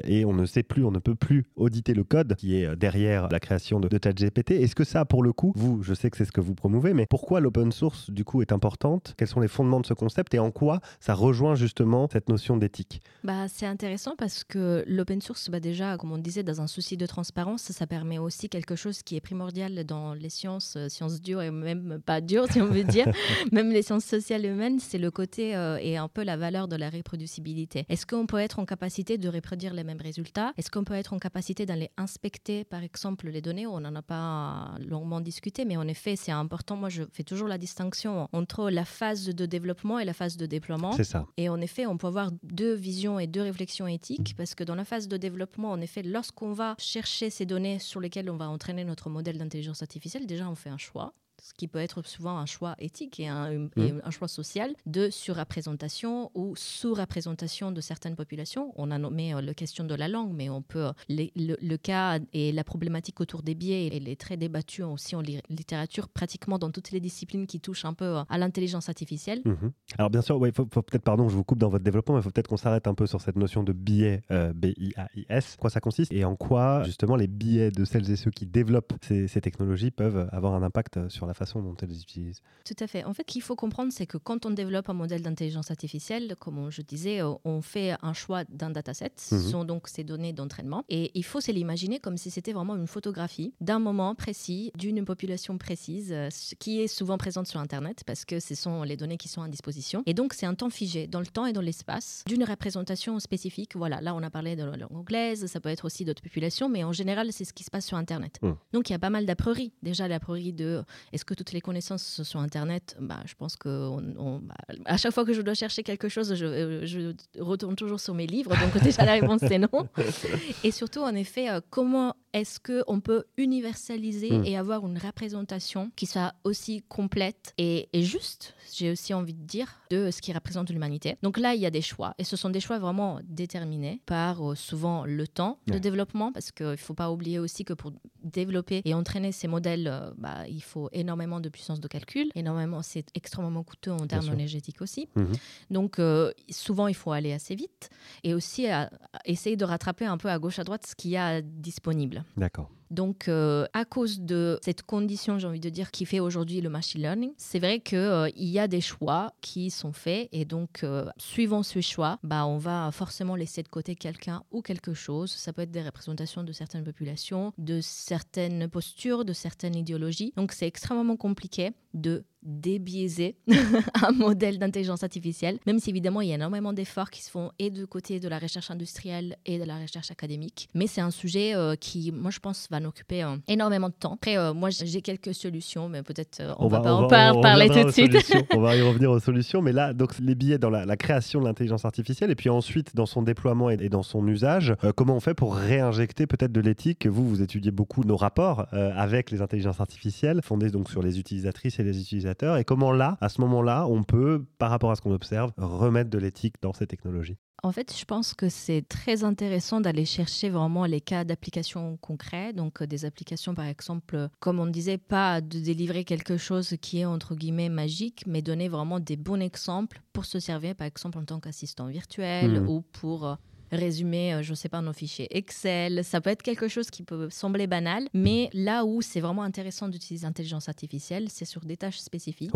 et 0.05 0.25
on 0.25 0.33
ne 0.33 0.47
sait 0.47 0.63
plus, 0.63 0.85
on 0.85 0.91
ne 0.91 0.99
peut 0.99 1.15
plus 1.15 1.45
auditer 1.57 1.95
le 1.95 2.05
code 2.05 2.35
qui 2.37 2.57
est 2.57 2.67
euh, 2.67 2.77
derrière 2.77 3.29
la 3.29 3.41
création 3.41 3.81
de, 3.81 3.89
de 3.89 3.99
ChatGPT. 4.03 4.53
Est-ce 4.53 4.75
que 4.75 4.85
ça, 4.85 5.05
pour 5.05 5.23
le 5.23 5.33
coup, 5.33 5.53
vous, 5.57 5.83
je 5.83 5.95
sais 5.95 6.11
que 6.11 6.17
c'est 6.17 6.25
ce 6.25 6.33
que 6.33 6.41
vous 6.41 6.55
promouvez, 6.55 6.95
mais 6.95 7.07
pourquoi 7.07 7.41
l'open 7.41 7.73
source, 7.73 8.11
du 8.11 8.25
coup, 8.25 8.43
est 8.43 8.53
importante? 8.53 9.15
Quels 9.17 9.29
sont 9.29 9.41
les 9.41 9.49
fondements 9.49 9.81
de 9.81 9.87
ce 9.87 9.95
concept 9.95 10.35
et 10.35 10.39
en 10.39 10.51
quoi 10.51 10.81
ça 11.01 11.15
rejoint 11.15 11.55
justement 11.55 12.09
cette 12.13 12.29
notion 12.29 12.57
d'éthique? 12.57 13.03
Bah, 13.25 13.49
c'est 13.49 13.67
intéressant 13.67 14.15
parce 14.17 14.45
que 14.45 14.85
l'open 14.87 15.21
source, 15.21 15.51
bah, 15.51 15.61
déjà, 15.61 15.97
comme 15.97 16.13
on 16.13 16.19
disait, 16.19 16.43
dans 16.43 16.61
un 16.61 16.67
souci 16.67 16.97
de 16.97 17.07
transparence, 17.07 17.63
ça 17.63 17.87
permet 17.87 18.19
aussi 18.19 18.49
quelque 18.49 18.77
chose 18.77 19.03
qui 19.03 19.17
est 19.17 19.21
primordial 19.21 19.85
dans 19.85 20.15
les 20.15 20.31
sciences, 20.31 20.77
euh, 20.77 20.89
sciences 20.89 21.21
dures 21.21 21.43
et 21.43 21.51
même 21.51 22.01
pas 22.05 22.21
dures, 22.21 22.47
si 22.51 22.61
on 22.61 22.67
veut 22.67 22.85
dire, 22.85 23.07
même 23.53 23.71
les 23.71 23.83
sciences 23.83 24.05
sociales 24.05 24.45
et 24.45 24.49
humaines, 24.49 24.79
c'est 24.81 24.99
le 24.99 25.11
côté 25.11 25.57
euh, 25.57 25.79
et 25.81 25.97
un 25.97 26.09
peu 26.09 26.23
la 26.23 26.37
valeur 26.37 26.69
de 26.69 26.77
la 26.77 26.91
reproducibilité. 26.91 27.85
Est-ce 27.89 28.07
qu'on 28.07 28.27
peut 28.27 28.39
être 28.39 28.59
en 28.59 28.65
capacité 28.65 29.19
de 29.19 29.29
reproduire 29.29 29.48
les 29.57 29.85
mêmes 29.85 30.01
résultats 30.01 30.53
Est-ce 30.57 30.71
qu'on 30.71 30.85
peut 30.85 30.95
être 30.95 31.13
en 31.13 31.19
capacité 31.19 31.67
d'aller 31.67 31.91
inspecter, 31.97 32.65
par 32.65 32.83
exemple, 32.83 33.29
les 33.29 33.41
données? 33.41 33.67
On 33.67 33.81
n'en 33.81 33.95
a 33.95 34.03
pas 34.03 34.75
longuement 34.87 35.21
discuté, 35.21 35.65
mais 35.65 35.77
en 35.77 35.87
effet, 35.89 36.17
c'est 36.17 36.33
important. 36.33 36.77
Moi, 36.77 36.89
je 36.89 37.03
fais 37.13 37.25
toujours 37.25 37.49
la 37.49 37.59
distinction 37.59 38.29
entre 38.33 38.71
la 38.71 38.85
phase 38.85 39.27
de 39.27 39.47
développement 39.47 39.99
et 39.99 40.05
la 40.05 40.15
phase 40.15 40.37
de 40.37 40.47
déploiement. 40.47 40.93
C'est 40.93 41.05
ça. 41.05 41.27
Et 41.37 41.49
en 41.49 41.61
effet, 41.61 41.87
on 41.87 41.97
peut 41.97 42.07
avoir 42.07 42.31
deux 42.43 42.75
visions 42.75 43.19
et 43.19 43.27
deux 43.27 43.43
réflexions 43.43 43.87
éthiques, 43.87 44.35
parce 44.37 44.55
que 44.55 44.65
dans 44.65 44.75
la 44.75 44.85
phase 44.85 45.09
de 45.09 45.17
développement, 45.17 45.71
en 45.71 45.81
effet, 45.81 46.03
lorsqu'on 46.03 46.53
va 46.53 46.75
chercher 46.79 47.31
ces 47.31 47.47
données 47.47 47.79
sur 47.79 48.01
lesquelles 48.01 48.31
on 48.31 48.37
va 48.37 48.49
entraîner 48.49 48.85
notre 48.85 49.11
modèle 49.11 49.39
d'intelligence 49.39 49.83
artificielle, 49.83 50.27
déjà, 50.27 50.49
on 50.49 50.55
fait 50.55 50.71
un 50.71 50.79
choix 50.79 51.15
ce 51.41 51.55
qui 51.55 51.69
peut 51.69 51.79
être 51.79 52.03
souvent 52.07 52.37
un 52.39 52.47
choix 52.47 52.75
éthique 52.79 53.21
et 53.21 53.29
un, 53.29 53.69
et 53.77 53.93
un 54.03 54.11
choix 54.11 54.29
social 54.29 54.75
de 54.87 55.09
surreprésentation 55.11 56.31
ou 56.35 56.55
sous-représentation 56.57 57.73
de 57.73 57.81
certaines 57.81 58.17
populations. 58.17 58.73
On 58.77 58.91
a 58.91 58.99
nommé 58.99 59.35
euh, 59.35 59.41
la 59.41 59.55
question 59.55 59.85
de 59.85 59.95
la 59.95 60.09
langue, 60.09 60.33
mais 60.35 60.49
on 60.51 60.63
peut 60.63 60.87
euh, 60.87 60.93
les- 61.09 61.33
le, 61.37 61.57
le 61.61 61.77
cas 61.77 62.19
et 62.33 62.53
la 62.53 62.65
problématique 62.65 63.21
autour 63.21 63.43
des 63.43 63.55
biais, 63.55 63.89
elle 63.93 64.09
est 64.09 64.21
très 64.21 64.37
débattue 64.37 64.83
aussi 64.83 65.15
en 65.17 65.21
li- 65.21 65.41
littérature, 65.49 66.09
pratiquement 66.09 66.59
dans 66.59 66.71
toutes 66.71 66.91
les 66.91 67.01
disciplines 67.01 67.47
qui 67.47 67.61
touchent 67.61 67.85
un 67.85 67.95
peu 67.95 68.05
euh, 68.19 68.23
à 68.29 68.39
l'intelligence 68.39 68.89
artificielle. 68.89 69.41
Mhm. 69.45 69.73
Alors 69.99 70.11
bien 70.11 70.23
sûr, 70.23 70.45
il 70.47 70.53
faut, 70.53 70.67
faut 70.73 70.83
peut-être, 70.83 71.05
pardon, 71.05 71.29
je 71.29 71.37
vous 71.37 71.45
coupe 71.45 71.59
dans 71.59 71.69
votre 71.69 71.85
développement, 71.85 72.15
mais 72.15 72.21
il 72.21 72.25
faut 72.25 72.31
peut-être 72.31 72.49
qu'on 72.49 72.57
s'arrête 72.57 72.87
un 72.87 72.95
peu 72.95 73.07
sur 73.07 73.21
cette 73.21 73.37
notion 73.37 73.63
de 73.63 73.73
biais, 73.73 74.23
euh, 74.31 74.53
B-I-A-I-S. 74.55 75.57
Quoi 75.61 75.71
ça 75.71 75.81
consiste 75.81 76.13
et 76.13 76.25
en 76.25 76.37
quoi 76.37 76.83
justement 76.85 77.17
les 77.17 77.27
biais 77.29 77.71
de 77.71 77.85
celles 77.85 78.11
et 78.11 78.17
ceux 78.17 78.31
qui 78.31 78.47
développent 78.47 78.95
ces, 79.03 79.29
ces 79.29 79.41
technologies 79.41 79.91
peuvent 79.91 80.29
avoir 80.33 80.55
un 80.55 80.63
impact 80.63 81.09
sur 81.09 81.27
la 81.29 81.35
façon 81.35 81.63
dont 81.63 81.77
elles 81.81 81.89
les 81.91 82.03
utilisent. 82.03 82.43
Tout 82.65 82.75
à 82.81 82.87
fait. 82.87 83.05
En 83.05 83.13
fait, 83.15 83.23
ce 83.29 83.33
qu'il 83.33 83.43
faut 83.43 83.55
comprendre, 83.57 83.93
c'est 83.93 84.07
que 84.07 84.19
quand 84.19 84.47
on 84.47 84.51
développe 84.51 84.89
un 84.89 84.95
modèle 84.95 85.23
d'intelligence 85.23 85.71
artificielle, 85.71 86.35
comme 86.41 86.71
je 86.71 86.83
disais, 86.83 87.21
euh, 87.23 87.33
on 87.45 87.61
fait 87.63 87.95
un 88.03 88.13
choix 88.13 88.45
d'un 88.45 88.71
dataset, 88.71 89.13
ce 89.17 89.35
Mhm. 89.37 89.41
sont 89.43 89.65
donc 89.65 89.89
ces 89.89 90.03
données 90.05 90.33
d'entraînement, 90.33 90.85
et 90.89 91.11
il 91.15 91.25
faut 91.25 91.41
se 91.41 91.53
l'imaginer 91.53 92.01
comme 92.01 92.17
si 92.17 92.31
c'était 92.31 92.53
vraiment 92.53 92.75
une 92.77 92.87
photographie 92.87 93.53
d'un 93.61 93.79
moment 93.79 94.15
précis, 94.15 94.73
d'une 94.77 95.05
population 95.05 95.59
précise, 95.59 96.09
euh, 96.13 96.29
qui 96.59 96.81
est 96.81 96.89
souvent 96.89 97.19
présente 97.19 97.47
sur 97.47 97.61
Internet, 97.61 98.03
parce 98.07 98.25
que 98.25 98.41
ce 98.41 98.55
sont 98.55 98.83
les 98.83 98.97
données 98.97 99.19
qui 99.19 99.29
sont 99.29 99.43
à 99.43 99.49
disposition. 99.49 100.03
Et 100.07 100.15
donc, 100.15 100.33
c'est 100.35 100.47
un 100.47 100.55
temps 100.55 100.71
figé 100.71 101.07
dans 101.07 101.21
le 101.21 101.27
temps 101.27 101.47
et 101.47 101.53
dans 101.53 101.61
l'espace 101.61 102.25
d'une 102.27 102.45
représentation 102.45 103.19
spécifique. 103.21 103.77
Voilà, 103.77 104.01
là, 104.01 104.15
on 104.15 104.23
a 104.23 104.31
parlé 104.31 104.57
de 104.57 104.65
la 104.65 104.77
langue 104.77 104.93
anglaise, 104.97 105.47
ça 105.47 105.61
peut 105.61 105.69
être 105.69 105.85
aussi 105.85 106.05
d'autres 106.05 106.23
populations, 106.23 106.69
mais 106.69 106.85
en 106.85 106.93
général, 106.93 107.33
c'est 107.33 107.45
ce 107.45 107.53
qui 107.53 107.65
se 107.65 107.71
passe 107.71 107.87
sur 107.87 107.97
Internet. 107.97 108.39
Mhm. 108.43 108.57
Donc, 108.73 108.89
il 108.89 108.93
y 108.93 108.97
a 108.97 108.99
pas 108.99 109.11
mal 109.11 109.27
d'a 109.27 109.37
priori. 109.37 109.73
Déjà, 109.83 110.09
l'a 110.09 110.21
priori 110.21 110.53
de 110.53 110.83
est-ce 111.19 111.25
que 111.25 111.35
toutes 111.35 111.51
les 111.51 111.61
connaissances 111.61 112.05
sont 112.05 112.23
sur 112.23 112.39
Internet? 112.39 112.97
Bah, 113.01 113.19
Je 113.27 113.35
pense 113.35 113.57
que 113.57 113.69
on- 113.69 114.15
on- 114.17 114.39
bah, 114.39 114.55
à 114.85 114.97
chaque 114.97 115.13
fois 115.13 115.25
que 115.25 115.33
je 115.33 115.43
dois 115.43 115.55
chercher 115.55 115.83
quelque 115.83 116.09
chose, 116.09 116.33
je, 116.37 116.47
euh, 116.47 116.87
je 116.87 117.13
retourne 117.41 117.75
toujours 117.75 117.99
sur 117.99 118.15
mes 118.15 118.29
livres. 118.29 118.51
Donc 118.57 118.81
déjà, 118.85 119.05
la 119.05 119.15
réponse, 119.15 119.41
c'est 119.41 119.59
non. 119.59 119.69
Et 120.65 120.71
surtout, 120.71 121.01
en 121.01 121.15
effet, 121.17 121.51
euh, 121.51 121.61
comment 121.71 122.15
est-ce 122.33 122.61
qu'on 122.61 123.01
peut 123.01 123.25
universaliser 123.37 124.31
Mm. 124.39 124.45
et 124.45 124.57
avoir 124.57 124.87
une 124.87 124.99
représentation 124.99 125.91
qui 125.97 126.07
soit 126.07 126.35
aussi 126.45 126.83
complète 126.89 127.55
et, 127.59 127.89
et 127.93 128.03
juste, 128.03 128.55
j'ai 128.75 128.91
aussi 128.91 129.15
envie 129.15 129.35
de 129.35 129.43
dire, 129.43 129.69
de 129.91 130.11
ce 130.11 130.21
qui 130.21 130.33
représente 130.33 130.71
l'humanité? 130.71 131.17
Donc 131.23 131.39
là, 131.39 131.55
il 131.55 131.61
y 131.61 131.67
a 131.67 131.71
des 131.71 131.81
choix. 131.83 132.15
Et 132.19 132.25
ce 132.25 132.37
sont 132.37 132.51
des 132.51 132.61
choix 132.61 132.79
vraiment 132.79 133.21
déterminés 133.25 134.01
par 134.07 134.51
euh, 134.51 134.55
souvent 134.55 135.05
le 135.05 135.27
temps 135.27 135.59
de 135.67 135.75
Ouais. 135.75 135.81
développement, 135.81 136.33
parce 136.33 136.53
qu'il 136.53 136.67
ne 136.67 136.77
faut 136.77 136.95
pas 136.95 137.11
oublier 137.11 137.39
aussi 137.39 137.65
que 137.65 137.73
pour 137.73 137.93
développer 138.23 138.83
et 138.85 138.95
entraîner 138.95 139.33
ces 139.33 139.49
modèles, 139.49 139.89
euh, 139.91 140.11
bah, 140.19 140.47
il 140.49 140.63
faut 140.63 140.89
énormément 140.93 141.41
de 141.41 141.49
puissance 141.49 141.81
de 141.81 141.89
calcul. 141.89 142.31
Énormément, 142.35 142.83
c'est 142.83 143.07
extrêmement 143.15 143.63
coûteux 143.65 143.93
en 143.93 144.07
termes 144.07 144.33
énergétiques 144.33 144.83
aussi. 144.83 145.09
Mhm. 145.17 145.33
Donc, 145.71 145.99
euh, 145.99 146.33
souvent, 146.51 146.89
il 146.89 146.95
faut 146.95 147.13
aller 147.13 147.33
assez 147.33 147.55
vite 147.55 147.91
et 148.23 148.35
aussi 148.35 148.67
à- 148.67 148.91
à 149.13 149.19
essayer 149.25 149.57
de 149.57 149.65
rattraper 149.65 150.05
un 150.05 150.19
peu 150.19 150.29
à 150.29 150.39
gauche, 150.39 150.59
à 150.59 150.65
droite 150.65 150.87
ce 150.87 150.95
qu'il 150.95 151.11
y 151.13 151.17
a 151.17 151.41
disponible. 151.41 152.18
D'accord. 152.37 152.71
Donc, 152.91 153.29
euh, 153.29 153.67
à 153.73 153.85
cause 153.85 154.21
de 154.21 154.59
cette 154.63 154.83
condition, 154.83 155.39
j'ai 155.39 155.47
envie 155.47 155.61
de 155.61 155.69
dire, 155.69 155.91
qui 155.91 156.07
fait 156.07 156.21
aujourd'hui 156.21 156.61
le 156.61 156.71
machine 156.71 157.01
learning, 157.01 157.33
c'est 157.37 157.59
vrai 157.59 157.81
qu'il 157.81 157.99
euh, 157.99 158.31
y 158.37 158.59
a 158.59 158.69
des 158.69 158.81
choix 158.81 159.33
qui 159.41 159.71
sont 159.71 159.93
faits 159.93 160.29
et 160.33 160.45
donc, 160.45 160.81
euh, 160.85 161.07
suivant 161.19 161.63
ce 161.63 161.81
choix, 161.81 162.19
bah, 162.23 162.47
on 162.47 162.59
va 162.59 162.91
forcément 162.93 163.37
laisser 163.37 163.63
de 163.63 163.69
côté 163.69 163.95
quelqu'un 163.95 164.43
ou 164.51 164.63
quelque 164.63 164.95
chose. 164.95 165.31
Ça 165.31 165.53
peut 165.53 165.63
être 165.63 165.71
des 165.71 165.83
représentations 165.83 166.43
de 166.43 166.53
certaines 166.53 166.85
populations, 166.85 167.53
de 167.59 167.81
certaines 167.81 168.69
postures, 168.69 169.25
de 169.25 169.33
certaines 169.33 169.75
idéologies. 169.75 170.33
Donc, 170.37 170.53
c'est 170.53 170.67
extrêmement 170.67 171.17
compliqué 171.17 171.73
de 171.95 172.25
débiaiser 172.43 173.37
un 174.03 174.13
modèle 174.13 174.59
d'intelligence 174.59 175.03
artificielle, 175.03 175.59
même 175.67 175.81
si 175.81 175.91
évidemment 175.91 176.21
il 176.21 176.29
y 176.29 176.33
a 176.33 176.37
énormément 176.37 176.73
d'efforts 176.73 177.11
qui 177.11 177.23
se 177.23 177.31
font 177.31 177.51
et 177.59 177.71
de 177.71 177.85
côté 177.85 178.21
de 178.21 178.29
la 178.29 178.39
recherche 178.39 178.71
industrielle 178.71 179.37
et 179.45 179.59
de 179.59 179.65
la 179.65 179.79
recherche 179.79 180.13
académique. 180.13 180.69
Mais 180.73 180.87
c'est 180.87 181.01
un 181.01 181.11
sujet 181.11 181.55
qui, 181.81 182.13
moi 182.13 182.31
je 182.31 182.39
pense, 182.39 182.69
va 182.71 182.78
nous 182.81 182.89
occuper 182.89 183.25
énormément 183.47 183.89
de 183.89 183.95
temps. 183.95 184.15
Après, 184.15 184.53
moi 184.55 184.71
j'ai 184.71 185.03
quelques 185.03 185.35
solutions, 185.35 185.89
mais 185.89 186.03
peut-être 186.03 186.43
on, 186.59 186.69
va, 186.69 186.81
pas 186.81 186.93
en 186.93 187.41
parler 187.41 187.69
tout 187.69 187.85
de 187.85 187.91
suite. 187.91 188.17
on 188.55 188.61
va 188.61 188.77
y 188.77 188.83
revenir 188.83 189.11
aux 189.11 189.21
solutions, 189.21 189.63
mais 189.63 189.73
là, 189.73 189.93
donc 189.93 190.19
les 190.19 190.35
billets 190.35 190.59
dans 190.59 190.71
la, 190.71 190.97
création 190.97 191.41
de 191.41 191.45
l'intelligence 191.45 191.85
artificielle 191.85 192.31
et 192.31 192.35
puis 192.35 192.51
ensuite 192.51 192.97
dans 192.97 193.07
son 193.07 193.23
déploiement 193.23 193.71
et, 193.71 193.89
dans 193.89 194.03
son 194.03 194.27
usage, 194.27 194.75
comment 194.97 195.15
on 195.15 195.21
fait 195.21 195.35
pour 195.35 195.55
réinjecter 195.55 196.27
peut-être 196.27 196.53
de 196.53 196.61
l'éthique? 196.61 197.07
Vous, 197.07 197.29
vous 197.29 197.43
étudiez 197.43 197.71
beaucoup 197.71 198.05
nos 198.05 198.17
rapports 198.17 198.67
avec 198.73 199.31
les 199.31 199.43
intelligences 199.43 199.81
artificielles, 199.81 200.41
fondés 200.43 200.71
donc 200.71 200.91
sur 200.91 201.03
les 201.03 201.19
utilisatrices 201.19 201.79
et 201.79 201.85
les 201.85 202.01
utilisateurs 202.01 202.57
et 202.57 202.65
comment 202.65 202.93
là, 202.93 203.17
à 203.21 203.29
ce 203.29 203.41
moment-là, 203.41 203.87
on 203.87 204.03
peut, 204.03 204.45
par 204.59 204.71
rapport 204.71 204.91
à 204.91 204.97
ce 204.97 205.03
qu'on 205.03 205.13
observe, 205.13 205.53
remettre 205.57 206.11
de 206.11 206.19
l'éthique 206.19 206.57
dans 206.63 206.73
ces 206.73 206.87
technologies? 206.87 207.39
En 207.63 207.73
fait, 207.73 207.97
je 207.97 208.05
pense 208.05 208.35
que 208.35 208.49
c'est 208.49 208.83
très 208.89 209.25
intéressant 209.25 209.81
d'aller 209.81 210.05
chercher 210.05 210.49
vraiment 210.49 210.87
les 210.87 211.01
cas 211.01 211.25
d'application 211.25 211.97
concrets. 211.97 212.53
Donc, 212.53 212.83
euh, 212.83 212.87
des 212.87 213.05
applications, 213.05 213.55
par 213.55 213.67
exemple, 213.67 214.29
comme 214.39 214.61
on 214.61 214.67
disait, 214.67 214.99
pas 214.99 215.41
de 215.41 215.59
délivrer 215.59 216.05
quelque 216.05 216.37
chose 216.37 216.77
qui 216.81 217.01
est 217.01 217.05
entre 217.05 217.35
guillemets 217.35 217.69
magique, 217.69 218.25
mais 218.27 218.43
donner 218.43 218.69
vraiment 218.69 219.01
des 219.01 219.17
bons 219.17 219.41
exemples 219.41 220.01
pour 220.13 220.25
se 220.25 220.39
servir, 220.39 220.77
par 220.77 220.87
exemple, 220.87 221.19
en 221.19 221.25
tant 221.25 221.41
qu'assistant 221.41 221.87
virtuel 221.87 222.61
mmh. 222.61 222.69
ou 222.69 222.83
pour 222.93 223.27
euh, 223.27 223.35
résumer, 223.73 224.35
euh, 224.35 224.43
je 224.43 224.51
ne 224.51 224.55
sais 224.55 224.69
pas, 224.69 224.81
nos 224.81 224.93
fichiers 224.93 225.27
Excel. 225.37 226.05
Ça 226.05 226.21
peut 226.21 226.31
être 226.31 226.43
quelque 226.43 226.69
chose 226.69 226.91
qui 226.91 227.03
peut 227.03 227.29
sembler 227.31 227.67
banal, 227.67 228.09
mais 228.15 228.51
là 228.53 228.85
où 228.85 229.03
c'est 229.03 229.21
vraiment 229.21 229.43
intéressant 229.43 229.89
d'utiliser 229.89 230.27
l'intelligence 230.27 230.69
artificielle, 230.69 231.29
c'est 231.29 231.45
sur 231.45 231.65
des 231.65 231.77
tâches 231.77 231.99
spécifiques. 231.99 232.53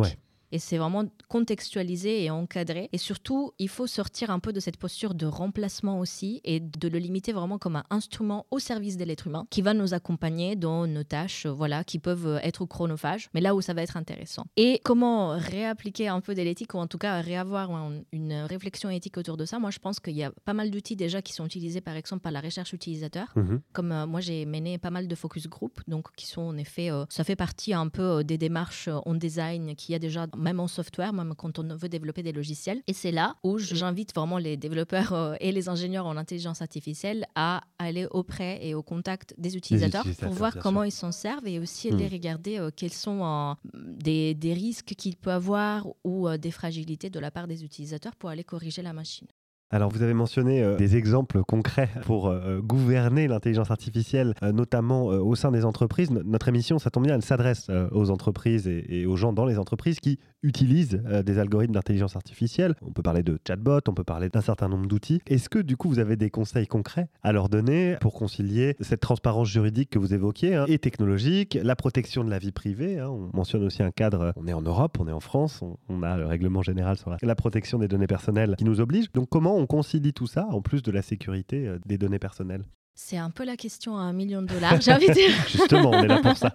Et 0.53 0.59
c'est 0.59 0.79
vraiment 0.79 1.05
contextualisé 1.29 2.25
et 2.25 2.31
encadré. 2.31 2.89
Et 2.93 2.99
surtout, 2.99 3.53
il 3.59 3.69
faut 3.69 3.87
sortir 3.87 4.31
un 4.31 4.39
peu 4.39 4.53
de 4.53 4.61
cette 4.61 4.77
posture 4.77 5.15
de 5.15 5.27
remplacement 5.27 5.99
aussi 5.99 6.41
et 6.45 6.61
de 6.61 6.89
le 6.89 6.99
limiter 6.99 7.33
vraiment 7.33 7.59
comme 7.59 7.77
un 7.77 7.85
instrument 7.91 8.47
au 8.51 8.59
service 8.59 8.97
de 8.97 9.05
l'être 9.05 9.27
humain 9.27 9.47
qui 9.51 9.63
va 9.63 9.75
nous 9.75 9.95
accompagner 9.95 10.57
dans 10.57 10.87
nos 10.87 11.05
tâches 11.05 11.47
voilà, 11.47 11.85
qui 11.85 11.99
peuvent 11.99 12.39
être 12.43 12.65
chronophages, 12.67 13.29
mais 13.35 13.41
là 13.41 13.55
où 13.55 13.61
ça 13.61 13.75
va 13.75 13.83
être 13.83 13.97
intéressant. 13.97 14.45
Et 14.57 14.81
comment 14.85 15.31
réappliquer 15.31 16.09
un 16.09 16.21
peu 16.21 16.35
de 16.35 16.43
l'éthique 16.43 16.75
ou 16.75 16.79
en 16.79 16.87
tout 16.87 16.99
cas 16.99 17.21
réavoir 17.21 17.71
une 18.13 18.33
réflexion 18.33 18.91
éthique 18.91 19.17
autour 19.17 19.37
de 19.37 19.45
ça 19.45 19.59
Moi, 19.59 19.71
je 19.71 19.79
pense 19.79 20.01
qu'il 20.01 20.17
y 20.17 20.25
a 20.25 20.33
pas 20.45 20.55
mal 20.55 20.71
d'outils 20.71 20.97
déjà 20.97 21.23
qui 21.23 21.33
sont 21.33 21.47
utilisés 21.47 21.81
par 21.81 21.97
exemple 21.97 22.23
par 22.23 22.33
la 22.33 22.41
recherche 22.41 22.73
utilisateur. 22.73 23.33
Mhm. 23.37 23.61
Comme 23.73 23.93
euh, 23.93 24.07
moi, 24.07 24.21
j'ai 24.21 24.45
mené 24.47 24.79
pas 24.79 24.91
mal 24.91 25.09
de 25.09 25.15
focus 25.15 25.49
group, 25.49 25.81
donc 25.89 26.15
qui 26.17 26.27
sont 26.27 26.43
en 26.43 26.57
effet, 26.57 26.91
euh, 26.91 27.05
ça 27.09 27.25
fait 27.25 27.37
partie 27.37 27.75
un 27.75 27.89
peu 27.89 28.03
euh, 28.03 28.23
des 28.23 28.39
démarches 28.39 28.89
en 28.89 29.15
design 29.15 29.75
qu'il 29.77 29.93
y 29.93 29.97
a 29.97 29.99
déjà 29.99 30.27
même 30.43 30.61
en 30.61 30.69
software, 30.69 31.13
même 31.13 31.35
quand 31.37 31.59
on 31.59 31.75
veut 31.75 31.89
développer 31.89 32.23
des 32.23 32.33
logiciels. 32.33 32.83
Et 32.87 32.93
c'est 32.93 33.13
là 33.13 33.37
où 33.43 33.59
j'invite 33.59 34.15
vraiment 34.15 34.39
les 34.39 34.57
développeurs 34.57 35.13
euh, 35.13 35.35
et 35.41 35.53
les 35.53 35.69
ingénieurs 35.69 36.07
en 36.07 36.17
intelligence 36.17 36.61
artificielle 36.61 37.27
à 37.35 37.63
aller 37.79 38.07
auprès 38.11 38.59
et 38.67 38.75
au 38.75 38.83
contact 38.83 39.35
des 39.39 39.57
utilisateurs, 39.57 40.05
pour 40.21 40.33
voir 40.33 40.57
comment 40.59 40.83
ils 40.83 40.93
s'en 40.93 41.13
servent 41.13 41.47
et 41.47 41.59
aussi 41.59 41.89
aller 41.89 42.09
hmm. 42.09 42.13
regarder 42.13 42.59
euh, 42.59 42.71
quels 42.75 42.93
sont 42.93 43.25
euh, 43.25 43.55
des, 43.75 44.35
des, 44.35 44.53
risques 44.53 44.95
qu'il 44.97 45.17
peut 45.17 45.33
avoir 45.33 45.87
ou 46.05 46.29
des 46.37 46.51
fragilités 46.51 47.11
de 47.11 47.19
la 47.19 47.31
part 47.31 47.47
des 47.47 47.65
utilisateurs 47.65 48.17
pour 48.17 48.31
aller 48.31 48.45
corriger 48.45 48.83
la 48.83 48.93
machine. 48.93 49.29
Alors, 49.75 49.91
vous 49.91 50.03
avez 50.03 50.13
mentionné 50.13 50.63
euh, 50.63 50.77
des 50.77 50.97
exemples 50.97 51.43
concrets 51.45 51.89
pour 52.03 52.29
euh, 52.29 52.61
gouverner 52.61 53.27
l'intelligence 53.27 53.71
artificielle, 53.71 54.35
euh, 54.43 54.53
notamment 54.53 55.07
au 55.07 55.35
sein 55.35 55.51
des 55.51 55.65
entreprises. 55.65 56.11
notre 56.11 56.49
émission, 56.49 56.79
ça 56.79 56.91
tombe 56.91 57.05
bien, 57.05 57.15
elle 57.15 57.23
s'adresse 57.23 57.71
aux 57.93 58.11
entreprises 58.11 58.69
et, 58.69 59.07
aux 59.07 59.17
gens 59.17 59.33
dans 59.33 59.47
les 59.47 59.59
entreprises 59.59 59.99
qui 60.01 60.19
utilisent 60.43 61.03
des 61.25 61.39
algorithmes 61.39 61.73
d'intelligence 61.73 62.17
artificielle. 62.17 62.75
On 62.83 62.91
peut 62.91 63.03
parler 63.03 63.23
de 63.23 63.39
chatbot, 63.47 63.81
on 63.89 63.95
peut 63.95 64.05
parler 64.05 64.29
d'un 64.29 64.41
certain 64.41 64.69
nombre 64.69 64.87
d'outils. 64.87 65.23
Est-ce 65.27 65.49
que, 65.49 65.59
du 65.59 65.77
coup, 65.77 65.89
vous 65.89 65.99
avez 65.99 66.17
des 66.17 66.29
conseils 66.29 66.67
concrets 66.67 67.09
à 67.23 67.33
leur 67.33 67.49
donner 67.49 67.97
pour 68.01 68.13
concilier 68.13 68.77
cette 68.81 69.01
transparence 69.01 69.49
juridique 69.49 69.91
que 69.91 69.99
vous 69.99 70.13
évoquiez 70.13 70.55
hein, 70.55 70.65
et 70.69 70.79
technologique, 70.79 71.59
la 71.63 71.77
protection 71.77 72.25
de 72.25 72.31
la 72.31 72.39
vie 72.39 72.53
privée 72.53 72.99
hein? 72.99 73.09
On 73.09 73.35
mentionne 73.35 73.65
aussi 73.65 73.83
un 73.83 73.91
cadre, 73.91 74.33
on 74.37 74.47
est 74.47 74.53
en 74.53 74.63
Europe, 74.63 74.99
on 75.01 75.09
est 75.09 75.13
en 75.13 75.21
France, 75.21 75.63
on, 75.89 76.03
a 76.03 76.17
le 76.17 76.27
règlement 76.27 76.63
général 76.63 76.97
sur 76.97 77.11
la, 77.11 77.17
la 77.23 77.35
protection 77.35 77.79
des 77.79 77.89
données 77.89 78.07
personnelles 78.07 78.57
qui 78.59 78.65
nous 78.65 78.81
oblige. 78.81 79.11
Donc, 79.13 79.29
comment 79.31 79.62
concilie 79.67 80.13
tout 80.13 80.27
ça, 80.27 80.47
en 80.47 80.61
plus 80.61 80.83
de 80.83 80.91
la 80.91 81.03
sécurité 81.03 81.67
euh, 81.69 81.79
des 81.87 81.99
données 81.99 82.19
personnelles 82.19 82.65
c'est 82.95 83.17
un 83.17 83.31
peu 83.31 83.45
la 83.45 83.57
question 83.57 83.97
à 83.97 84.03
un 84.03 84.13
million 84.13 84.43
de 84.43 84.49
dollars, 84.49 84.81
j'ai 84.81 84.93
envie 84.93 85.09
de 85.09 85.13
dire. 85.15 85.31
Justement, 85.49 85.91
on 85.91 86.03
est 86.03 86.07
là 86.07 86.21
pour 86.21 86.37
ça. 86.37 86.53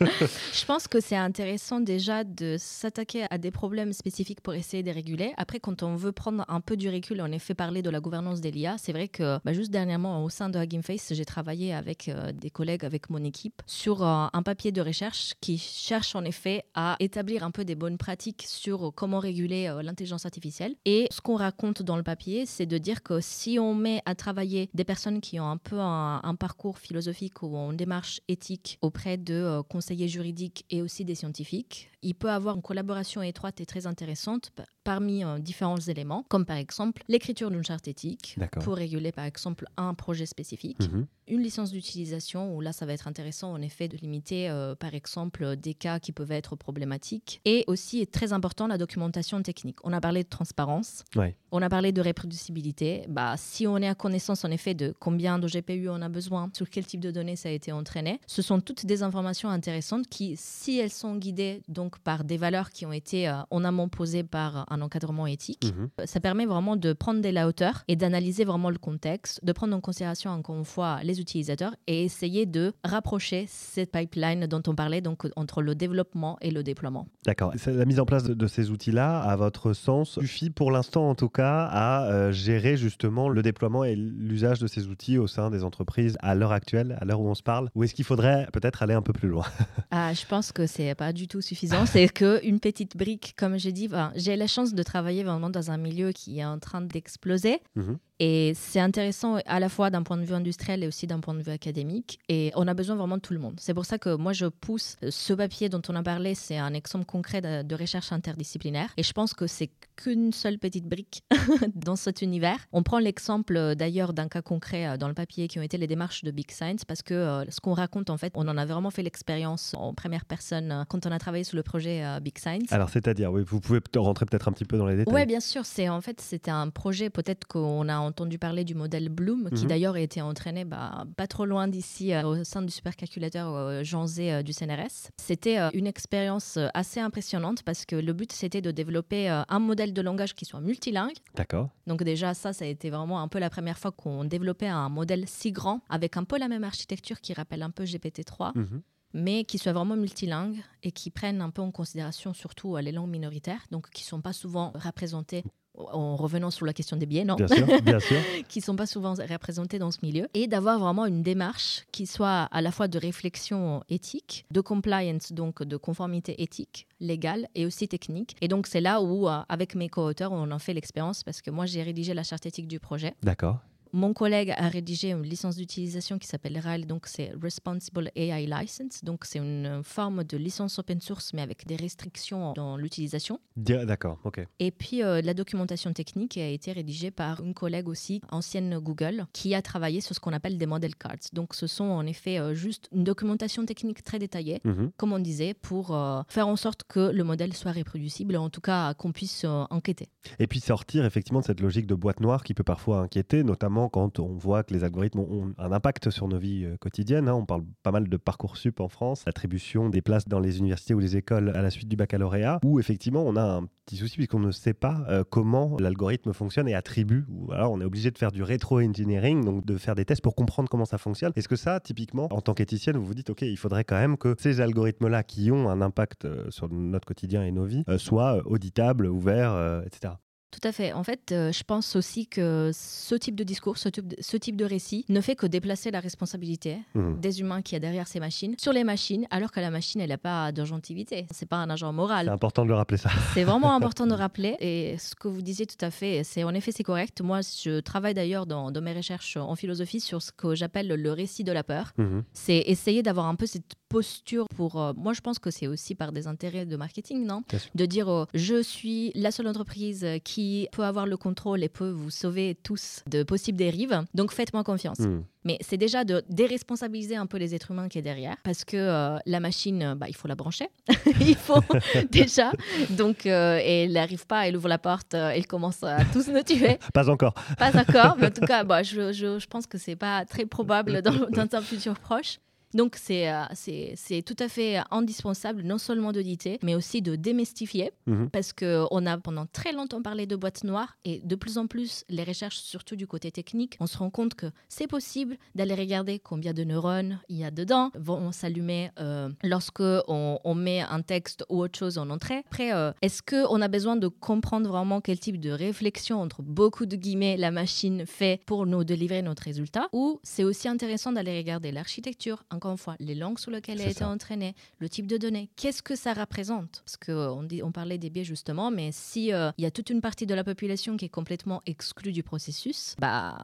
je 0.00 0.64
pense 0.64 0.88
que 0.88 0.98
c'est 1.00 1.16
intéressant 1.16 1.80
déjà 1.80 2.24
de 2.24 2.56
s'attaquer 2.58 3.26
à 3.30 3.36
des 3.36 3.50
problèmes 3.50 3.92
spécifiques 3.92 4.40
pour 4.40 4.54
essayer 4.54 4.82
de 4.82 4.90
réguler. 4.90 5.34
Après, 5.36 5.60
quand 5.60 5.82
on 5.82 5.94
veut 5.94 6.12
prendre 6.12 6.44
un 6.48 6.60
peu 6.60 6.76
du 6.76 6.88
recul, 6.88 7.20
on 7.20 7.30
est 7.32 7.38
fait 7.38 7.54
parler 7.54 7.82
de 7.82 7.90
la 7.90 8.00
gouvernance 8.00 8.40
des 8.40 8.50
l'IA. 8.50 8.76
C'est 8.78 8.92
vrai 8.92 9.08
que 9.08 9.38
bah, 9.44 9.52
juste 9.52 9.70
dernièrement, 9.70 10.24
au 10.24 10.30
sein 10.30 10.48
de 10.48 10.58
Hugging 10.58 10.82
Face, 10.82 11.12
j'ai 11.12 11.24
travaillé 11.26 11.74
avec 11.74 12.08
euh, 12.08 12.32
des 12.32 12.50
collègues, 12.50 12.84
avec 12.84 13.10
mon 13.10 13.22
équipe, 13.22 13.62
sur 13.66 14.02
euh, 14.02 14.26
un 14.32 14.42
papier 14.42 14.72
de 14.72 14.80
recherche 14.80 15.34
qui 15.40 15.58
cherche 15.58 16.14
en 16.14 16.24
effet 16.24 16.64
à 16.74 16.96
établir 16.98 17.44
un 17.44 17.50
peu 17.50 17.66
des 17.66 17.74
bonnes 17.74 17.98
pratiques 17.98 18.44
sur 18.46 18.92
comment 18.94 19.18
réguler 19.18 19.68
euh, 19.68 19.82
l'intelligence 19.82 20.24
artificielle. 20.24 20.76
Et 20.86 21.08
ce 21.10 21.20
qu'on 21.20 21.36
raconte 21.36 21.82
dans 21.82 21.96
le 21.96 22.02
papier, 22.02 22.46
c'est 22.46 22.66
de 22.66 22.78
dire 22.78 23.02
que 23.02 23.20
si 23.20 23.58
on 23.58 23.74
met 23.74 24.00
à 24.06 24.14
travailler 24.14 24.70
des 24.72 24.84
personnes 24.84 25.20
qui 25.20 25.38
ont 25.38 25.48
un 25.48 25.57
peu 25.58 25.78
un, 25.80 26.34
parcours 26.38 26.78
philosophique 26.78 27.42
ou 27.42 27.56
en 27.56 27.72
démarche 27.72 28.20
éthique 28.28 28.78
auprès 28.80 29.16
de 29.16 29.34
euh, 29.34 29.62
conseillers 29.62 30.08
juridiques 30.08 30.64
et 30.70 30.82
aussi 30.82 31.04
des 31.04 31.14
scientifiques, 31.14 31.90
il 32.02 32.14
peut 32.14 32.30
avoir 32.30 32.56
une 32.56 32.62
collaboration 32.62 33.22
étroite 33.22 33.60
et 33.60 33.66
très 33.66 33.86
intéressante 33.86 34.52
parmi 34.88 35.22
euh, 35.22 35.38
différents 35.38 35.76
éléments, 35.76 36.24
comme 36.28 36.46
par 36.46 36.56
exemple 36.56 37.02
l'écriture 37.08 37.50
d'une 37.50 37.62
charte 37.62 37.86
éthique 37.88 38.38
pour 38.62 38.74
réguler 38.74 39.12
par 39.12 39.26
exemple 39.26 39.66
un 39.76 39.92
projet 39.92 40.24
spécifique, 40.24 40.80
mhm. 40.80 41.06
une 41.26 41.42
licence 41.42 41.72
d'utilisation 41.72 42.56
où 42.56 42.62
là 42.62 42.72
ça 42.72 42.86
va 42.86 42.94
être 42.94 43.06
intéressant 43.06 43.52
en 43.52 43.60
effet 43.60 43.86
de 43.88 43.98
limiter 43.98 44.48
euh, 44.48 44.74
par 44.74 44.94
exemple 44.94 45.56
des 45.56 45.74
cas 45.74 45.98
qui 45.98 46.12
peuvent 46.12 46.32
être 46.32 46.56
problématiques, 46.56 47.42
et 47.44 47.64
aussi 47.66 48.00
est 48.00 48.10
très 48.10 48.32
important 48.32 48.66
la 48.66 48.78
documentation 48.78 49.42
technique. 49.42 49.76
On 49.84 49.92
a 49.92 50.00
parlé 50.00 50.22
de 50.24 50.28
transparence, 50.30 51.04
on 51.52 51.60
a 51.60 51.68
parlé 51.68 51.92
de 51.92 52.00
reproducibilité. 52.00 53.04
Bah, 53.10 53.34
si 53.36 53.66
on 53.66 53.76
est 53.76 53.88
à 53.88 53.94
connaissance 53.94 54.46
en 54.46 54.50
effet 54.50 54.72
de 54.72 54.94
combien 54.98 55.38
de 55.38 55.48
GPU 55.48 55.90
on 55.90 56.00
a 56.00 56.08
besoin, 56.08 56.48
sur 56.54 56.70
quel 56.70 56.86
type 56.86 57.00
de 57.00 57.10
données 57.10 57.36
ça 57.36 57.50
a 57.50 57.52
été 57.52 57.72
entraîné, 57.72 58.20
ce 58.26 58.40
sont 58.40 58.60
toutes 58.60 58.86
des 58.86 59.02
informations 59.02 59.50
intéressantes 59.50 60.06
qui, 60.08 60.34
si 60.38 60.78
elles 60.78 60.90
sont 60.90 61.14
guidées 61.16 61.60
donc 61.68 61.98
par 61.98 62.24
des 62.24 62.38
valeurs 62.38 62.70
qui 62.70 62.86
ont 62.86 62.92
été 62.92 63.28
euh, 63.28 63.34
en 63.50 63.64
amont 63.64 63.90
posées 63.90 64.24
par 64.24 64.64
un 64.70 64.77
encadrement 64.80 65.26
éthique. 65.26 65.64
Mhm. 65.64 65.88
Ça 66.06 66.20
permet 66.20 66.46
vraiment 66.46 66.76
de 66.76 66.92
prendre 66.92 67.20
de 67.20 67.28
la 67.28 67.48
hauteur 67.48 67.84
et 67.88 67.96
d'analyser 67.96 68.44
vraiment 68.44 68.70
le 68.70 68.78
contexte, 68.78 69.44
de 69.44 69.52
prendre 69.52 69.74
en 69.74 69.80
considération 69.80 70.30
encore 70.30 70.56
une 70.56 70.64
fois 70.64 71.00
les 71.02 71.20
utilisateurs 71.20 71.74
et 71.86 72.04
essayer 72.04 72.46
de 72.46 72.72
rapprocher 72.84 73.46
cette 73.48 73.90
pipeline 73.90 74.46
dont 74.46 74.62
on 74.66 74.74
parlait, 74.74 75.00
donc 75.00 75.26
entre 75.36 75.62
le 75.62 75.74
développement 75.74 76.38
et 76.40 76.50
le 76.50 76.62
déploiement. 76.62 77.06
D'accord. 77.24 77.52
La 77.66 77.84
mise 77.84 78.00
en 78.00 78.06
place 78.06 78.24
de, 78.24 78.46
ces 78.46 78.70
outils-là, 78.70 79.20
à 79.20 79.36
votre 79.36 79.72
sens, 79.72 80.18
suffit 80.20 80.50
pour 80.50 80.70
l'instant 80.70 81.08
en 81.08 81.14
tout 81.14 81.28
cas 81.28 81.64
à 81.70 82.04
euh, 82.06 82.32
gérer 82.32 82.76
justement 82.76 83.28
le 83.28 83.42
déploiement 83.42 83.84
et 83.84 83.94
l'usage 83.96 84.58
de 84.58 84.66
ces 84.66 84.88
outils 84.88 85.18
au 85.18 85.26
sein 85.26 85.50
des 85.50 85.64
entreprises 85.64 86.16
à 86.20 86.34
l'heure 86.34 86.52
actuelle, 86.52 86.96
à 87.00 87.04
l'heure 87.04 87.20
où 87.20 87.28
on 87.28 87.34
se 87.34 87.42
parle 87.42 87.70
Ou 87.74 87.84
est-ce 87.84 87.94
qu'il 87.94 88.04
faudrait 88.04 88.48
peut-être 88.52 88.82
aller 88.82 88.94
un 88.94 89.02
peu 89.02 89.12
plus 89.12 89.28
loin? 89.28 89.44
Ah, 89.90 90.12
Je 90.12 90.26
pense 90.26 90.52
que 90.52 90.66
c'est 90.66 90.94
pas 90.94 91.12
du 91.12 91.28
tout 91.28 91.40
suffisant 91.40 91.86
c'est 91.86 92.08
qu'une 92.12 92.60
petite 92.60 92.96
brique, 92.96 93.34
comme 93.36 93.58
j'ai 93.58 93.72
dit, 93.72 93.88
j'ai 94.14 94.36
la 94.36 94.46
chance 94.46 94.67
de 94.74 94.82
travailler 94.82 95.24
vraiment 95.24 95.50
dans 95.50 95.70
un 95.70 95.76
milieu 95.76 96.12
qui 96.12 96.38
est 96.38 96.44
en 96.44 96.58
train 96.58 96.80
d'exploser. 96.80 97.60
Mhm. 97.76 97.98
Et 98.20 98.52
c'est 98.54 98.80
intéressant 98.80 99.36
à 99.46 99.60
la 99.60 99.68
fois 99.68 99.90
d'un 99.90 100.02
point 100.02 100.16
de 100.16 100.24
vue 100.24 100.34
industriel 100.34 100.82
et 100.82 100.88
aussi 100.88 101.06
d'un 101.06 101.20
point 101.20 101.34
de 101.34 101.42
vue 101.42 101.52
académique. 101.52 102.18
Et 102.28 102.52
on 102.56 102.66
a 102.66 102.74
besoin 102.74 102.96
vraiment 102.96 103.16
de 103.16 103.22
tout 103.22 103.32
le 103.32 103.38
monde. 103.38 103.58
C'est 103.60 103.74
pour 103.74 103.84
ça 103.84 103.98
que 103.98 104.16
moi, 104.16 104.32
je 104.32 104.46
pousse 104.46 104.96
ce 105.08 105.32
papier 105.32 105.68
dont 105.68 105.82
on 105.88 105.94
a 105.94 106.02
parlé. 106.02 106.34
C'est 106.34 106.58
un 106.58 106.74
exemple 106.74 107.04
concret 107.04 107.40
de, 107.40 107.78
recherche 107.78 108.10
interdisciplinaire. 108.10 108.90
Et 108.96 109.04
je 109.04 109.12
pense 109.12 109.34
que 109.34 109.46
c'est 109.46 109.70
qu'une 109.94 110.32
seule 110.32 110.58
petite 110.58 110.86
brique 110.86 111.22
dans 111.76 111.94
cet 111.94 112.22
univers. 112.22 112.58
On 112.72 112.82
prend 112.82 112.98
l'exemple 112.98 113.74
d'ailleurs 113.76 114.12
d'un 114.12 114.28
cas 114.28 114.42
concret 114.42 114.88
euh, 114.88 114.96
dans 114.96 115.06
le 115.06 115.14
papier 115.14 115.46
qui 115.46 115.58
ont 115.60 115.62
été 115.62 115.78
les 115.78 115.86
démarches 115.86 116.24
de 116.24 116.30
Big 116.32 116.50
Science 116.50 116.84
parce 116.84 117.02
que 117.02 117.14
euh, 117.14 117.44
ce 117.50 117.60
qu'on 117.60 117.72
raconte 117.72 118.10
en 118.10 118.16
fait, 118.16 118.32
on 118.34 118.48
en 118.48 118.56
a 118.58 118.66
vraiment 118.66 118.90
fait 118.90 119.02
l'expérience 119.02 119.74
en 119.74 119.94
première 119.94 120.24
personne 120.24 120.72
euh, 120.72 120.84
quand 120.88 121.06
on 121.06 121.12
a 121.12 121.18
travaillé 121.18 121.44
sur 121.44 121.56
le 121.56 121.62
projet 121.62 122.02
Big 122.20 122.36
Science. 122.38 122.72
Alors 122.72 122.88
c'est-à-dire, 122.88 123.30
oui, 123.30 123.42
vous 123.46 123.60
pouvez 123.60 123.80
rentrer 123.96 124.26
peut-être 124.26 124.48
un 124.48 124.52
petit 124.52 124.64
peu 124.64 124.76
dans 124.76 124.86
les 124.86 124.96
détails. 124.96 125.14
Oui, 125.14 125.26
bien 125.26 125.40
sûr. 125.40 125.64
C'est 125.64 125.88
en 125.88 126.00
fait 126.00 126.20
c'était 126.20 126.50
un 126.50 126.68
projet 126.70 127.10
peut-être 127.10 127.46
qu'on 127.46 127.88
a 127.88 128.07
entendu 128.08 128.38
parler 128.38 128.64
du 128.64 128.74
modèle 128.74 129.08
Bloom, 129.08 129.50
qui 129.54 129.62
Mhm. 129.62 129.68
d'ailleurs 129.68 129.94
a 129.94 130.00
été 130.00 130.20
entraîné 130.20 130.64
bah, 130.64 131.04
pas 131.16 131.26
trop 131.26 131.44
loin 131.44 131.68
d'ici, 131.68 132.12
euh, 132.12 132.22
au 132.26 132.44
sein 132.44 132.62
du 132.62 132.72
supercalculateur 132.72 133.54
euh, 133.54 133.82
Jean 133.84 134.06
Zé 134.06 134.32
euh, 134.32 134.42
du 134.42 134.52
CNRS. 134.52 135.10
C'était 135.20 135.58
euh, 135.58 135.70
une 135.74 135.86
expérience 135.86 136.58
assez 136.74 137.00
impressionnante 137.00 137.62
parce 137.62 137.84
que 137.84 137.96
le 137.96 138.12
but, 138.12 138.32
c'était 138.32 138.60
de 138.60 138.70
développer 138.70 139.28
un 139.28 139.58
modèle 139.58 139.92
de 139.92 140.00
langage 140.02 140.34
qui 140.34 140.44
soit 140.44 140.60
multilingue. 140.60 141.16
D'accord. 141.36 141.68
Donc 141.86 142.02
déjà, 142.02 142.34
ça, 142.34 142.52
ça 142.52 142.64
a 142.64 142.68
été 142.68 142.90
vraiment 142.90 143.20
un 143.20 143.28
peu 143.28 143.38
la 143.38 143.50
première 143.50 143.78
fois 143.78 143.92
qu'on 143.92 144.24
développait 144.24 144.66
un 144.68 144.88
modèle 144.88 145.24
si 145.28 145.52
grand, 145.52 145.80
avec 145.88 146.16
un 146.16 146.24
peu 146.24 146.38
la 146.38 146.48
même 146.48 146.64
architecture 146.64 147.20
qui 147.20 147.32
rappelle 147.34 147.62
un 147.62 147.70
peu 147.70 147.84
GPT-3 147.84 148.52
Mhm. 148.56 148.82
mais 149.14 149.44
qui 149.44 149.58
soit 149.58 149.72
vraiment 149.72 149.96
multilingue 149.96 150.62
et 150.82 150.92
qui 150.92 151.10
prennent 151.10 151.40
un 151.40 151.50
peu 151.50 151.62
en 151.62 151.70
considération 151.70 152.34
surtout 152.34 152.76
les 152.76 152.92
langues 152.92 153.10
minoritaires, 153.10 153.62
donc 153.70 153.88
qui 153.90 154.04
sont 154.04 154.20
pas 154.20 154.32
souvent 154.34 154.72
représentées 154.74 155.44
en 155.92 156.16
revenant 156.16 156.50
sur 156.50 156.66
la 156.66 156.72
question 156.72 156.96
des 156.96 157.06
biais, 157.06 157.24
non 157.24 157.36
Bien 157.36 157.48
sûr, 157.48 157.82
bien 157.82 158.00
sûr. 158.00 158.18
qui 158.48 158.60
sont 158.60 158.76
pas 158.76 158.86
souvent 158.86 159.14
représentés 159.14 159.78
dans 159.78 159.90
ce 159.90 159.98
milieu, 160.02 160.28
et 160.34 160.46
d'avoir 160.46 160.78
vraiment 160.78 161.06
une 161.06 161.22
démarche 161.22 161.84
qui 161.92 162.06
soit 162.06 162.42
à 162.50 162.60
la 162.60 162.70
fois 162.70 162.88
de 162.88 162.98
réflexion 162.98 163.82
éthique, 163.88 164.44
de 164.50 164.60
compliance, 164.60 165.32
donc 165.32 165.62
de 165.62 165.76
conformité 165.76 166.42
éthique, 166.42 166.86
légale 167.00 167.48
et 167.54 167.66
aussi 167.66 167.88
technique. 167.88 168.36
Et 168.40 168.48
donc 168.48 168.66
c'est 168.66 168.80
là 168.80 169.00
où, 169.00 169.28
euh, 169.28 169.40
avec 169.48 169.74
mes 169.74 169.88
co-auteurs, 169.88 170.32
on 170.32 170.50
en 170.50 170.58
fait 170.58 170.74
l'expérience, 170.74 171.22
parce 171.22 171.42
que 171.42 171.50
moi 171.50 171.66
j'ai 171.66 171.82
rédigé 171.82 172.14
la 172.14 172.22
charte 172.22 172.46
éthique 172.46 172.68
du 172.68 172.80
projet. 172.80 173.14
D'accord. 173.22 173.58
Mon 173.92 174.12
collègue 174.14 174.52
a 174.56 174.68
rédigé 174.68 175.10
une 175.12 175.22
licence 175.22 175.56
d'utilisation 175.56 176.18
qui 176.18 176.26
s'appelle 176.26 176.58
RAL, 176.58 176.86
donc 176.86 177.06
c'est 177.06 177.32
Responsible 177.40 178.10
AI 178.14 178.46
License. 178.46 179.02
Donc 179.04 179.24
c'est 179.24 179.38
une 179.38 179.80
forme 179.84 180.24
de 180.24 180.36
licence 180.36 180.78
open 180.78 181.00
source, 181.00 181.32
mais 181.34 181.42
avec 181.42 181.66
des 181.66 181.76
restrictions 181.76 182.52
dans 182.54 182.76
l'utilisation. 182.76 183.40
D'accord, 183.56 184.18
ok. 184.24 184.46
Et 184.58 184.70
puis 184.70 185.02
euh, 185.02 185.20
la 185.22 185.34
documentation 185.34 185.92
technique 185.92 186.36
a 186.36 186.48
été 186.48 186.72
rédigée 186.72 187.10
par 187.10 187.42
une 187.42 187.54
collègue 187.54 187.88
aussi, 187.88 188.20
ancienne 188.30 188.78
Google, 188.78 189.26
qui 189.32 189.54
a 189.54 189.62
travaillé 189.62 190.00
sur 190.00 190.14
ce 190.14 190.20
qu'on 190.20 190.32
appelle 190.32 190.58
des 190.58 190.66
model 190.66 190.94
cards. 190.96 191.16
Donc 191.32 191.54
ce 191.54 191.66
sont 191.66 191.84
en 191.84 192.06
effet 192.06 192.38
euh, 192.38 192.54
juste 192.54 192.88
une 192.92 193.04
documentation 193.04 193.64
technique 193.64 194.02
très 194.02 194.18
détaillée, 194.18 194.60
Mhm. 194.64 194.90
comme 194.96 195.12
on 195.12 195.18
disait, 195.18 195.54
pour 195.54 195.94
euh, 195.94 196.22
faire 196.28 196.48
en 196.48 196.56
sorte 196.56 196.82
que 196.88 197.10
le 197.10 197.24
modèle 197.24 197.54
soit 197.54 197.72
reproducible, 197.72 198.36
en 198.36 198.50
tout 198.50 198.60
cas 198.60 198.94
qu'on 198.94 199.12
puisse 199.12 199.44
euh, 199.44 199.64
enquêter. 199.70 200.08
Et 200.38 200.46
puis 200.46 200.60
sortir 200.60 201.04
effectivement 201.04 201.40
de 201.40 201.44
cette 201.44 201.60
logique 201.60 201.86
de 201.86 201.94
boîte 201.94 202.20
noire 202.20 202.42
qui 202.44 202.54
peut 202.54 202.64
parfois 202.64 203.00
inquiéter, 203.00 203.42
notamment 203.44 203.77
quand 203.86 204.18
on 204.18 204.34
voit 204.34 204.64
que 204.64 204.74
les 204.74 204.82
algorithmes 204.82 205.20
ont 205.20 205.52
un 205.58 205.70
impact 205.70 206.10
sur 206.10 206.26
nos 206.26 206.38
vies 206.38 206.64
euh, 206.64 206.76
quotidiennes. 206.78 207.28
hein. 207.28 207.34
On 207.34 207.46
parle 207.46 207.62
pas 207.84 207.92
mal 207.92 208.08
de 208.08 208.16
Parcoursup 208.16 208.80
en 208.80 208.88
France, 208.88 209.22
l'attribution 209.26 209.88
des 209.90 210.02
places 210.02 210.26
dans 210.26 210.40
les 210.40 210.58
universités 210.58 210.94
ou 210.94 210.98
les 210.98 211.16
écoles 211.16 211.52
à 211.54 211.62
la 211.62 211.70
suite 211.70 211.88
du 211.88 211.94
baccalauréat, 211.94 212.58
où 212.64 212.80
effectivement 212.80 213.22
on 213.24 213.36
a 213.36 213.42
un 213.42 213.68
petit 213.86 213.96
souci 213.96 214.16
puisqu'on 214.16 214.40
ne 214.40 214.50
sait 214.50 214.74
pas 214.74 215.04
euh, 215.08 215.22
comment 215.28 215.76
l'algorithme 215.78 216.32
fonctionne 216.32 216.66
et 216.66 216.74
attribue. 216.74 217.24
Alors 217.52 217.70
on 217.70 217.80
est 217.80 217.84
obligé 217.84 218.10
de 218.10 218.18
faire 218.18 218.32
du 218.32 218.42
rétro-engineering, 218.42 219.44
donc 219.44 219.64
de 219.64 219.76
faire 219.76 219.94
des 219.94 220.04
tests 220.04 220.22
pour 220.22 220.34
comprendre 220.34 220.68
comment 220.68 220.84
ça 220.84 220.98
fonctionne. 220.98 221.32
Est-ce 221.36 221.48
que 221.48 221.56
ça, 221.56 221.78
typiquement, 221.78 222.26
en 222.32 222.40
tant 222.40 222.54
qu'éthicienne, 222.54 222.96
vous 222.96 223.04
vous 223.04 223.14
dites, 223.14 223.30
OK, 223.30 223.42
il 223.42 223.56
faudrait 223.56 223.84
quand 223.84 223.98
même 223.98 224.16
que 224.16 224.34
ces 224.38 224.60
algorithmes-là 224.60 225.22
qui 225.22 225.52
ont 225.52 225.68
un 225.68 225.80
impact 225.80 226.24
euh, 226.24 226.50
sur 226.50 226.68
notre 226.68 227.06
quotidien 227.06 227.44
et 227.44 227.52
nos 227.52 227.64
vies 227.64 227.84
soient 227.98 228.42
auditables, 228.46 229.06
ouverts, 229.06 229.82
etc. 229.86 230.14
Tout 230.50 230.66
à 230.66 230.72
fait. 230.72 230.92
En 230.94 231.04
fait, 231.04 231.30
euh, 231.30 231.52
je 231.52 231.62
pense 231.62 231.94
aussi 231.94 232.26
que 232.26 232.70
ce 232.72 233.14
type 233.14 233.34
de 233.36 233.44
discours, 233.44 233.76
ce 233.76 233.88
type 233.90 234.08
de, 234.08 234.16
ce 234.20 234.36
type 234.38 234.56
de 234.56 234.64
récit 234.64 235.04
ne 235.10 235.20
fait 235.20 235.36
que 235.36 235.46
déplacer 235.46 235.90
la 235.90 236.00
responsabilité 236.00 236.78
Mhm. 236.94 237.20
des 237.20 237.40
humains 237.40 237.60
qui 237.62 237.74
est 237.74 237.80
derrière 237.80 238.08
ces 238.08 238.18
machines 238.18 238.54
sur 238.58 238.72
les 238.72 238.82
machines, 238.82 239.26
alors 239.30 239.50
que 239.52 239.60
la 239.60 239.70
machine, 239.70 240.00
elle 240.00 240.08
n'a 240.08 240.16
pas 240.18 240.50
d'agentivité. 240.52 241.26
C'est 241.32 241.48
pas 241.48 241.56
un 241.56 241.68
agent 241.70 241.90
C'est 241.90 241.94
moral. 241.96 242.28
important 242.30 242.64
de 242.64 242.68
le 242.70 242.74
rappeler 242.76 242.96
ça. 242.98 243.10
C'est 243.34 243.44
vraiment 243.44 243.74
important 243.74 244.06
de 244.06 244.14
rappeler. 244.14 244.56
Et 244.60 244.96
ce 244.98 245.14
que 245.14 245.28
vous 245.28 245.42
disiez 245.42 245.66
tout 245.66 245.82
à 245.84 245.90
fait, 245.90 246.22
c'est 246.24 246.44
en 246.44 246.54
effet 246.54 246.72
c'est 246.72 246.82
correct. 246.84 247.20
Moi, 247.20 247.40
je 247.42 247.80
travaille 247.80 248.14
d'ailleurs 248.14 248.46
dans, 248.46 248.70
dans 248.72 248.80
mes 248.80 248.94
recherches 248.94 249.36
en 249.36 249.54
philosophie 249.54 250.00
sur 250.00 250.22
ce 250.22 250.32
que 250.32 250.54
j'appelle 250.54 250.88
le 250.88 251.12
récit 251.12 251.44
de 251.44 251.52
la 251.52 251.62
peur. 251.62 251.92
Mhm. 251.98 252.24
C'est 252.32 252.58
essayer 252.66 253.02
d'avoir 253.02 253.26
un 253.26 253.34
peu 253.34 253.46
cette 253.46 253.74
posture 253.88 254.46
pour. 254.56 254.80
euh, 254.80 254.92
moi, 254.96 255.12
je 255.12 255.20
pense 255.20 255.38
que 255.38 255.50
c'est 255.50 255.66
aussi 255.66 255.94
par 255.94 256.12
des 256.12 256.26
intérêts 256.26 256.66
de 256.66 256.76
marketing, 256.76 257.24
non? 257.24 257.42
De 257.74 257.86
dire 257.86 258.08
euh, 258.08 258.24
je 258.34 258.62
suis 258.62 259.12
la 259.14 259.30
seule 259.30 259.46
entreprise 259.48 260.06
qui 260.24 260.68
peut 260.72 260.84
avoir 260.84 261.06
le 261.06 261.16
contrôle 261.16 261.62
et 261.62 261.68
peut 261.68 261.90
vous 261.90 262.10
sauver 262.10 262.56
tous 262.62 263.02
de 263.10 263.22
possibles 263.22 263.58
dérives. 263.58 264.02
Donc 264.14 264.32
faites-moi 264.32 264.64
confiance. 264.64 264.98
Mhm. 265.00 265.24
Mais 265.44 265.56
c'est 265.62 265.76
déjà 265.78 266.04
de 266.04 266.22
déresponsabiliser 266.28 267.16
un 267.16 267.24
peu 267.26 267.38
les 267.38 267.54
êtres 267.54 267.70
humains 267.70 267.88
qui 267.88 267.98
est 267.98 268.02
derrière, 268.02 268.36
parce 268.42 268.64
que 268.64 268.76
euh, 268.76 269.16
la 269.24 269.40
machine, 269.40 269.94
bah, 269.96 270.06
il 270.08 270.14
faut 270.14 270.28
la 270.28 270.34
brancher. 270.34 270.68
il 271.20 271.36
faut 271.36 271.62
déjà. 272.10 272.52
Donc, 272.90 273.24
elle 273.24 273.92
n'arrive 273.92 274.26
pas, 274.26 274.46
elle 274.46 274.56
ouvre 274.56 274.68
la 274.68 274.78
porte, 274.78 275.14
elle 275.14 275.46
commence 275.46 275.82
à 275.82 276.04
tous 276.12 276.28
nous 276.28 276.42
tuer. 276.42 276.78
Pas 276.92 277.08
encore. 277.08 277.34
Pas 277.56 277.70
d'accord, 277.70 278.16
mais 278.20 278.26
en 278.26 278.30
tout 278.30 278.44
cas, 278.46 278.64
bah, 278.64 278.82
je, 278.82 279.12
je- 279.12 279.38
je 279.38 279.46
pense 279.46 279.66
que 279.66 279.78
c'est 279.78 279.96
pas 279.96 280.24
très 280.26 280.44
probable 280.44 281.00
dans, 281.02 281.30
dans 281.30 281.46
un 281.56 281.60
futur 281.62 281.98
proche. 281.98 282.38
Donc, 282.74 282.96
c'est 282.96 283.30
euh, 283.30 283.44
c'est 283.54 283.94
c'est 283.96 284.22
tout 284.22 284.36
à 284.38 284.48
fait 284.48 284.78
indispensable, 284.90 285.62
non 285.62 285.78
seulement 285.78 286.12
d'auditer, 286.12 286.58
mais 286.62 286.74
aussi 286.74 287.02
de 287.02 287.16
démystifier, 287.16 287.92
Mhm. 288.06 288.30
parce 288.30 288.52
qu'on 288.52 289.06
a 289.06 289.18
pendant 289.18 289.46
très 289.46 289.72
longtemps 289.72 290.02
parlé 290.02 290.26
de 290.26 290.36
boîtes 290.36 290.64
noires, 290.64 290.96
et 291.04 291.20
de 291.24 291.34
plus 291.34 291.56
en 291.58 291.66
plus, 291.66 292.04
les 292.08 292.24
recherches, 292.24 292.58
surtout 292.58 292.96
du 292.96 293.06
côté 293.06 293.30
technique, 293.30 293.76
on 293.80 293.86
se 293.86 293.96
rend 293.98 294.10
compte 294.10 294.34
que 294.34 294.46
c'est 294.68 294.86
possible 294.86 295.36
d'aller 295.54 295.74
regarder 295.74 296.18
combien 296.18 296.52
de 296.52 296.64
neurones 296.64 297.20
il 297.28 297.36
y 297.38 297.44
a 297.44 297.50
dedans, 297.50 297.90
vont 297.94 298.32
s'allumer 298.32 298.90
euh, 299.00 299.28
lorsque 299.42 299.80
on, 299.80 300.38
on 300.44 300.54
met 300.54 300.80
un 300.80 301.02
texte 301.02 301.44
ou 301.48 301.60
autre 301.60 301.78
chose 301.78 301.98
en 301.98 302.10
entrée. 302.10 302.42
Après, 302.46 302.72
euh, 302.74 302.92
est-ce 303.02 303.22
qu'on 303.22 303.60
a 303.62 303.68
besoin 303.68 303.96
de 303.96 304.08
comprendre 304.08 304.68
vraiment 304.68 305.00
quel 305.00 305.18
type 305.18 305.40
de 305.40 305.50
réflexion, 305.50 306.20
entre 306.20 306.42
beaucoup 306.42 306.86
de 306.86 306.96
guillemets, 306.96 307.36
la 307.36 307.50
machine 307.50 308.04
fait 308.06 308.40
pour 308.46 308.66
nous 308.66 308.84
délivrer 308.84 309.22
notre 309.22 309.42
résultat? 309.44 309.88
Ou 309.92 310.20
c'est 310.22 310.44
aussi 310.44 310.68
intéressant 310.68 311.12
d'aller 311.12 311.36
regarder 311.38 311.72
l'architecture, 311.72 312.44
encore 312.58 312.72
une 312.72 312.78
fois, 312.78 312.96
les 312.98 313.14
langues 313.14 313.38
sur 313.38 313.52
lesquelles 313.52 313.80
elle 313.80 313.86
a 313.86 313.90
été 313.90 314.02
entraînée, 314.04 314.54
le 314.80 314.88
type 314.88 315.06
de 315.06 315.16
données, 315.16 315.48
qu'est-ce 315.54 315.80
que 315.80 315.94
ça 315.94 316.12
représente? 316.12 316.82
Parce 316.84 316.96
qu'on 316.96 317.44
dit, 317.44 317.62
on 317.62 317.70
parlait 317.70 317.98
des 317.98 318.10
biais 318.10 318.24
justement, 318.24 318.70
mais 318.72 318.90
si 318.92 319.32
euh, 319.32 319.52
il 319.58 319.62
y 319.62 319.66
a 319.66 319.70
toute 319.70 319.90
une 319.90 320.00
partie 320.00 320.26
de 320.26 320.34
la 320.34 320.42
population 320.42 320.96
qui 320.96 321.04
est 321.04 321.08
complètement 321.08 321.62
exclue 321.66 322.10
du 322.10 322.24
processus, 322.24 322.96
bah, 322.98 323.38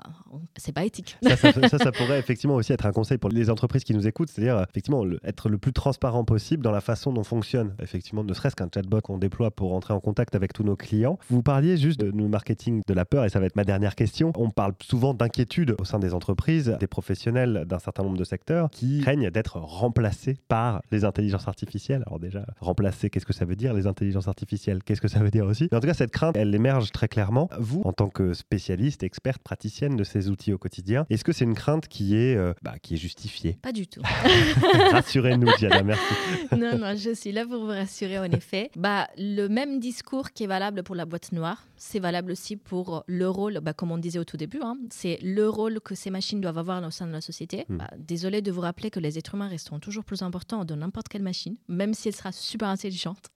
c'est 0.57 0.73
pas 0.73 0.85
éthique. 0.85 1.17
Ça, 1.23 1.37
ça, 1.37 1.53
ça, 1.69 1.79
ça 1.79 1.93
pourrait 1.93 2.19
effectivement 2.19 2.57
aussi 2.57 2.73
être 2.73 2.87
un 2.87 2.93
conseil 2.93 3.19
pour 3.19 3.31
les 3.31 3.51
entreprises 3.51 3.85
qui 3.85 3.95
nous 3.95 4.07
écoutent, 4.09 4.31
c'est-à-dire 4.31 4.59
euh, 4.59 4.65
effectivement 4.69 5.05
le- 5.05 5.21
être 5.23 5.49
le 5.49 5.59
plus 5.59 5.73
transparent 5.73 6.25
possible 6.25 6.63
dans 6.65 6.73
la 6.73 6.81
façon 6.81 7.13
dont 7.13 7.23
fonctionne 7.23 7.75
effectivement, 7.81 8.25
ne 8.25 8.35
serait-ce 8.35 8.57
qu'un 8.57 8.69
chatbot 8.75 9.01
qu'on 9.01 9.19
déploie 9.19 9.53
pour 9.53 9.75
entrer 9.75 9.95
en 9.95 10.01
contact 10.01 10.35
avec 10.35 10.53
tous 10.53 10.65
nos 10.65 10.75
clients. 10.77 11.19
Vous 11.29 11.43
parliez 11.43 11.77
juste 11.77 12.01
de 12.01 12.11
nous 12.11 12.27
marketing 12.29 12.83
de 12.87 12.95
la 12.95 13.05
peur 13.05 13.25
et 13.25 13.29
ça 13.29 13.39
va 13.39 13.47
être 13.47 13.55
ma 13.57 13.65
dernière 13.65 13.95
question. 13.95 14.33
On 14.37 14.51
parle 14.51 14.73
souvent 14.83 15.15
d'inquiétude 15.15 15.77
au 15.79 15.85
sein 15.85 15.99
des 16.01 16.15
entreprises, 16.15 16.77
des 16.81 16.87
professionnels 16.87 17.65
d'un 17.67 17.79
certain 17.79 18.03
nombre 18.03 18.17
de 18.19 18.25
secteurs 18.25 18.69
qui 18.71 19.03
craignent 19.05 19.31
d'être 19.31 19.59
remplacés 19.59 20.37
par 20.49 20.81
les 20.91 21.05
intelligences 21.05 21.47
artificielles. 21.47 22.03
Alors 22.07 22.19
déjà, 22.19 22.47
remplacer, 22.61 23.11
qu'est-ce 23.11 23.27
que 23.27 23.33
ça 23.33 23.45
veut 23.45 23.57
dire 23.57 23.75
les 23.75 23.87
intelligences 23.87 24.29
artificielles 24.29 24.83
Qu'est-ce 24.83 25.01
que 25.01 25.09
ça 25.09 25.21
veut 25.21 25.31
dire 25.31 25.45
aussi? 25.47 25.69
Mais 25.71 25.77
en 25.77 25.81
tout 25.81 25.87
cas, 25.87 25.95
cette 25.95 26.11
crainte, 26.11 26.37
elle 26.37 26.55
émerge 26.55 26.91
très 26.91 27.09
clairement. 27.09 27.49
Vous, 27.59 27.83
en 27.85 27.93
tant 27.93 28.09
que 28.09 28.33
spécialiste, 28.33 29.03
experte, 29.03 29.43
praticienne 29.43 29.97
de 29.97 30.05
ces 30.05 30.31
outils 30.31 30.53
au 30.53 30.59
quotidien, 30.59 31.07
est-ce 31.11 31.25
que 31.25 31.33
c'est 31.33 31.45
une 31.45 31.55
crainte 31.55 31.89
qui 31.89 32.17
est, 32.17 32.37
euh, 32.37 32.55
bah, 32.63 32.75
qui 32.83 32.95
est 32.95 32.99
justifiée? 32.99 33.59
Pas 33.61 33.73
du 33.73 33.87
tout. 33.87 34.01
Rassurez-nous, 34.93 35.51
Diana, 35.59 35.83
merci. 35.83 36.15
non, 36.53 36.79
non, 36.79 36.95
je 36.97 37.15
suis 37.15 37.33
là 37.33 37.45
pour 37.47 37.61
vous 37.61 37.69
rassurer, 37.69 38.19
en 38.19 38.31
effet. 38.31 38.71
Bah, 38.77 39.09
le 39.19 39.49
même 39.49 39.81
discours 39.81 40.31
qui 40.33 40.45
est 40.45 40.49
valable 40.49 40.83
pour 40.83 40.95
la 40.95 41.05
boîte 41.05 41.33
noire, 41.33 41.67
c'est 41.85 42.01
valable 42.01 42.33
aussi 42.33 42.57
pour 42.57 43.05
le 43.07 43.29
rôle, 43.29 43.61
bah, 43.61 43.75
comme 43.75 43.93
on 43.93 43.99
disait 43.99 44.19
au 44.19 44.25
tout 44.25 44.39
début, 44.39 44.61
hein, 44.63 44.79
c'est 44.91 45.19
le 45.23 45.49
rôle 45.51 45.81
que 45.81 45.95
ces 45.95 46.11
machines 46.11 46.41
doivent 46.41 46.57
avoir 46.57 46.83
au 46.83 46.91
sein 46.91 47.07
de 47.07 47.13
la 47.13 47.21
société. 47.21 47.67
Mm. 47.69 47.77
Bah, 47.77 47.91
désolé 47.99 48.41
de 48.41 48.51
vous 48.51 48.63
rappeler 48.63 48.91
que 48.91 49.01
les 49.01 49.19
êtres 49.19 49.35
humains 49.35 49.49
resteront 49.49 49.81
toujours 49.81 50.05
plus 50.05 50.23
importants 50.23 50.65
de 50.65 50.75
n'importe 50.75 51.09
quelle 51.09 51.23
machine, 51.23 51.57
même 51.69 51.93
si 51.93 52.09
elle 52.09 52.15
sera 52.15 52.33
super 52.33 52.69
intelligente. 52.69 53.27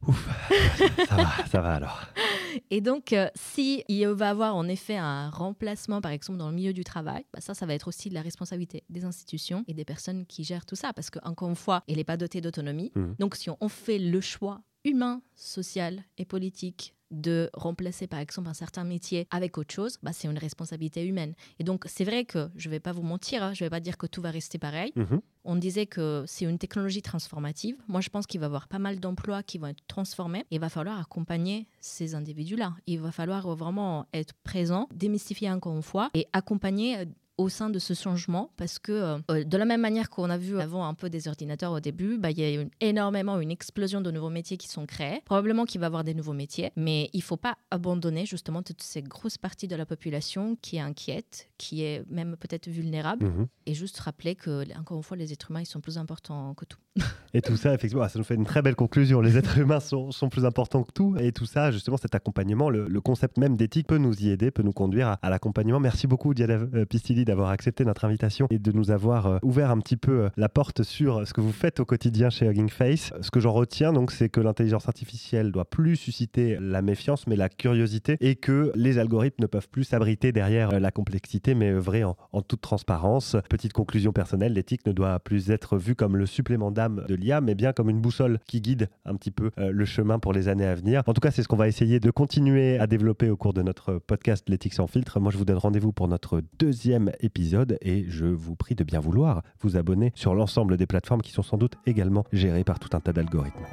Ça 1.09 1.17
va, 1.17 1.47
ça 1.47 1.61
va 1.61 1.75
alors. 1.75 2.01
Et 2.71 2.81
donc, 2.81 3.13
euh, 3.13 3.29
si 3.35 3.85
il 3.89 4.07
va 4.09 4.31
avoir 4.31 4.57
en 4.57 4.67
effet 4.67 4.97
un 4.97 5.29
remplacement, 5.29 6.01
par 6.01 6.13
exemple, 6.13 6.39
dans 6.39 6.49
le 6.49 6.55
milieu 6.55 6.73
du 6.73 6.85
travail, 6.85 7.25
bah, 7.35 7.41
ça, 7.43 7.53
ça 7.53 7.67
va 7.67 7.75
être 7.75 7.89
aussi 7.89 8.09
de 8.09 8.15
la 8.15 8.23
responsabilité 8.23 8.83
des 8.89 9.05
institutions 9.05 9.63
et 9.69 9.75
des 9.75 9.85
personnes 9.85 10.25
qui 10.25 10.43
gèrent 10.43 10.65
tout 10.65 10.77
ça, 10.77 10.95
parce 10.95 11.11
qu'encore 11.11 11.51
une 11.51 11.55
fois, 11.55 11.83
elle 11.87 11.97
n'est 11.97 12.05
pas 12.05 12.17
dotée 12.17 12.41
d'autonomie. 12.41 12.93
Mhm. 12.95 13.17
Donc, 13.19 13.37
si 13.37 13.51
on 13.61 13.69
fait 13.69 13.99
le 13.99 14.23
choix 14.23 14.63
humain, 14.85 15.21
social 15.35 16.03
et 16.17 16.25
politique 16.25 16.95
de 17.11 17.51
remplacer 17.55 18.07
par 18.07 18.21
exemple 18.21 18.49
un 18.49 18.55
certain 18.55 18.85
métier 18.85 19.27
avec 19.31 19.59
autre 19.59 19.75
chose, 19.75 19.99
bah, 20.03 20.13
c'est 20.13 20.29
une 20.29 20.39
responsabilité 20.39 21.05
humaine. 21.05 21.35
Et 21.59 21.65
donc 21.65 21.85
c'est 21.87 22.05
vrai 22.05 22.25
que 22.25 22.49
je 22.57 22.69
ne 22.69 22.73
vais 22.73 22.81
pas 22.81 22.93
vous 22.93 23.03
mentir, 23.03 23.43
hein, 23.43 23.55
je 23.55 23.65
ne 23.65 23.67
vais 23.67 23.71
pas 23.71 23.81
dire 23.81 23.97
que 23.97 24.07
tout 24.07 24.21
va 24.23 24.31
rester 24.31 24.59
pareil. 24.59 24.93
Mhm. 24.97 25.21
On 25.45 25.57
disait 25.57 25.87
que 25.87 26.25
c'est 26.27 26.45
une 26.45 26.59
technologie 26.59 27.03
transformative. 27.03 27.77
Moi 27.89 28.01
je 28.01 28.11
pense 28.11 28.27
qu'il 28.27 28.41
va 28.41 28.45
y 28.45 28.49
avoir 28.49 28.69
pas 28.69 28.79
mal 28.79 29.01
d'emplois 29.01 29.43
qui 29.43 29.59
vont 29.59 29.69
être 29.69 29.87
transformés. 29.87 30.45
Il 30.51 30.61
va 30.61 30.69
falloir 30.69 31.01
accompagner 31.01 31.67
ces 31.81 32.15
individus-là. 32.15 32.75
Il 32.87 33.01
va 33.01 33.13
falloir 33.13 33.55
vraiment 33.55 34.07
être 34.13 34.35
présent, 34.45 34.89
démystifier 34.95 35.51
encore 35.51 35.75
une 35.75 35.83
fois 35.83 36.11
et 36.15 36.27
accompagner 36.33 36.99
euh, 36.99 37.05
au 37.39 37.49
sein 37.49 37.71
de 37.71 37.79
ce 37.79 37.95
changement 37.95 38.51
parce 38.57 38.79
que 38.79 38.93
euh, 39.31 39.45
de 39.45 39.57
la 39.57 39.65
même 39.65 39.81
manière 39.81 40.11
qu'on 40.11 40.29
a 40.29 40.37
vu 40.37 40.61
avant 40.61 40.85
un 40.87 40.95
peu 40.95 41.09
des 41.09 41.29
ordinateurs 41.29 41.73
au 41.73 41.81
début, 41.81 42.19
bah, 42.19 42.31
il 42.31 42.39
y 42.41 42.45
a 42.45 42.51
une, 42.61 42.71
énormément 42.81 43.39
une 43.41 43.51
explosion 43.51 44.01
de 44.01 44.11
nouveaux 44.11 44.29
métiers 44.31 44.57
qui 44.57 44.69
sont 44.69 44.87
créés. 44.87 45.23
Probablement 45.25 45.65
qu'il 45.65 45.81
va 45.81 45.87
y 45.87 45.89
avoir 45.89 46.05
des 46.05 46.15
nouveaux 46.15 46.33
métiers, 46.33 46.73
mais 46.77 47.09
il 47.13 47.19
ne 47.19 47.23
faut 47.23 47.37
pas 47.37 47.57
abandonner 47.71 48.27
justement 48.27 48.63
toutes 48.63 48.83
ces 48.83 49.03
grosses 49.03 49.39
parties 49.39 49.69
de 49.69 49.77
la 49.77 49.87
population 49.87 50.57
qui 50.61 50.77
est 50.77 50.81
inquiète, 50.81 51.49
qui 51.59 51.83
est 51.85 52.05
même 52.11 52.37
peut-être 52.37 52.69
vulnérable, 52.69 53.25
Mhm. 53.27 53.47
et 53.67 53.75
juste 53.75 53.99
rappeler 54.01 54.35
que, 54.35 54.65
encore 54.79 54.97
une 54.97 55.03
fois, 55.03 55.17
les 55.17 55.33
êtres 55.33 55.51
humains, 55.51 55.61
ils 55.61 55.67
sont 55.67 55.81
plus 55.81 55.97
importants 55.99 56.55
que 56.55 56.65
tout. 56.65 56.79
Et 57.35 57.43
tout 57.43 57.57
ça, 57.57 57.75
effectivement, 57.75 58.03
ah, 58.03 58.09
ça 58.09 58.19
nous 58.19 58.25
fait 58.25 58.35
une 58.35 58.45
très 58.47 58.63
belle 58.63 58.75
conclusion. 58.75 59.21
Les 59.21 59.37
êtres 59.37 59.59
humains 59.59 59.79
sont, 59.81 60.11
sont 60.11 60.29
plus 60.29 60.45
importants 60.45 60.83
que 60.83 60.91
tout. 60.91 61.15
Et 61.21 61.31
tout 61.31 61.45
ça, 61.47 61.71
justement, 61.71 61.97
cet 61.99 62.15
accompagnement, 62.15 62.71
le, 62.71 62.89
le 62.89 63.01
concept 63.01 63.37
même 63.37 63.57
d'éthique 63.57 63.87
peut 63.87 63.99
nous 63.99 64.21
y 64.21 64.31
aider, 64.31 64.51
peut 64.51 64.63
nous 64.63 64.73
conduire 64.73 65.09
à, 65.09 65.13
à 65.23 65.31
l'accompagnement. 65.31 65.79
Merci 65.79 66.07
beaucoup, 66.09 66.35
Diana 66.35 66.55
euh, 66.75 66.85
Pistili, 66.87 67.25
d'avoir 67.29 67.51
accepté 67.51 67.85
notre 67.85 68.05
invitation 68.05 68.47
et 68.51 68.59
de 68.59 68.73
nous 68.73 68.91
avoir 68.91 69.27
euh, 69.27 69.39
ouvert 69.43 69.71
un 69.71 69.79
petit 69.79 69.97
peu 69.97 70.25
euh, 70.25 70.29
la 70.37 70.49
porte 70.49 70.83
sur 70.83 71.27
ce 71.27 71.33
que 71.33 71.41
vous 71.41 71.53
faites 71.53 71.81
au 71.81 71.85
quotidien 71.85 72.31
chez 72.31 72.47
Hugging 72.47 72.69
Face. 72.69 73.13
Ce 73.21 73.31
que 73.31 73.41
j'en 73.41 73.53
retiens, 73.53 73.93
donc, 73.93 74.11
c'est 74.11 74.29
que 74.29 74.41
l'intelligence 74.41 74.89
artificielle 74.89 75.53
doit 75.53 75.65
plus 75.65 75.97
susciter 75.97 76.59
la 76.61 76.83
méfiance, 76.83 77.27
mais 77.27 77.37
la 77.37 77.49
curiosité, 77.49 78.17
et 78.21 78.35
que 78.35 78.73
les 78.75 78.99
algorithmes 78.99 79.43
ne 79.43 79.47
peuvent 79.47 79.69
plus 79.69 79.85
s'abriter 79.85 80.33
derrière 80.33 80.75
euh, 80.75 80.79
la 80.79 80.91
complexité, 80.91 81.55
mais 81.55 81.71
œuvrer 81.71 82.05
en, 82.05 82.17
en 82.33 82.43
toute 82.43 82.61
transparence. 82.61 83.37
Petite 83.49 83.73
conclusion 83.73 84.13
personnelle, 84.13 84.55
l'éthique 84.55 84.87
ne 84.87 84.93
doit 84.93 85.19
plus 85.21 85.51
être 85.51 85.77
vue 85.77 85.95
comme 85.95 86.17
le 86.17 86.27
supplément 86.27 86.71
d'âme 86.71 87.05
de 87.09 87.15
l'IA, 87.15 87.41
mais 87.41 87.55
bien 87.55 87.73
comme 87.73 87.91
une 87.91 88.01
boussole 88.01 88.39
qui 88.47 88.61
guide 88.61 88.89
un 89.05 89.15
petit 89.15 89.31
peu 89.31 89.51
euh, 89.59 89.71
le 89.71 89.85
chemin 89.85 90.19
pour 90.19 90.33
les 90.33 90.49
années 90.49 90.67
à 90.67 90.75
venir. 90.75 91.03
En 91.07 91.13
tout 91.13 91.21
cas, 91.21 91.31
c'est 91.31 91.43
ce 91.43 91.49
qu'on 91.49 91.57
va 91.57 91.69
essayer 91.69 92.01
de 92.01 92.11
continuer 92.11 92.79
à 92.79 92.87
développer 92.87 93.31
au 93.31 93.37
cours 93.37 93.53
de 93.53 93.63
notre 93.63 93.99
podcast 93.99 94.49
L'éthique 94.49 94.75
sans 94.75 94.87
filtre. 94.87 95.21
Moi, 95.21 95.31
je 95.33 95.39
vous 95.39 95.45
donne 95.45 95.59
rendez-vous 95.59 95.93
pour 95.93 96.09
notre 96.09 96.43
deuxième 96.59 97.11
épisode 97.21 97.79
et 97.81 98.05
je 98.09 98.27
vous 98.27 98.57
prie 98.57 98.75
de 98.75 98.85
bien 98.85 99.01
vouloir 99.01 99.43
vous 99.61 99.77
abonner 99.77 100.13
sur 100.15 100.35
l'ensemble 100.35 100.77
des 100.77 100.87
plateformes 100.87 101.23
qui 101.23 101.33
sont 101.33 101.43
sans 101.43 101.57
doute 101.57 101.75
également 101.87 102.25
gérées 102.33 102.65
par 102.65 102.79
tout 102.79 102.91
un 102.97 103.01
tas 103.01 103.13
d'algorithmes. 103.13 103.65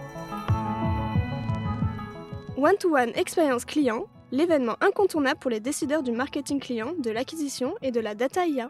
One-to-One 2.58 3.12
Expérience 3.15 3.65
Client, 3.65 4.05
l'événement 4.31 4.75
incontournable 4.81 5.39
pour 5.39 5.51
les 5.51 5.60
décideurs 5.60 6.03
du 6.03 6.12
marketing 6.12 6.60
client, 6.60 6.93
de 7.03 7.12
l'acquisition 7.12 7.75
et 7.81 7.91
de 7.91 7.99
la 7.99 8.15
data 8.15 8.45
IA. 8.45 8.69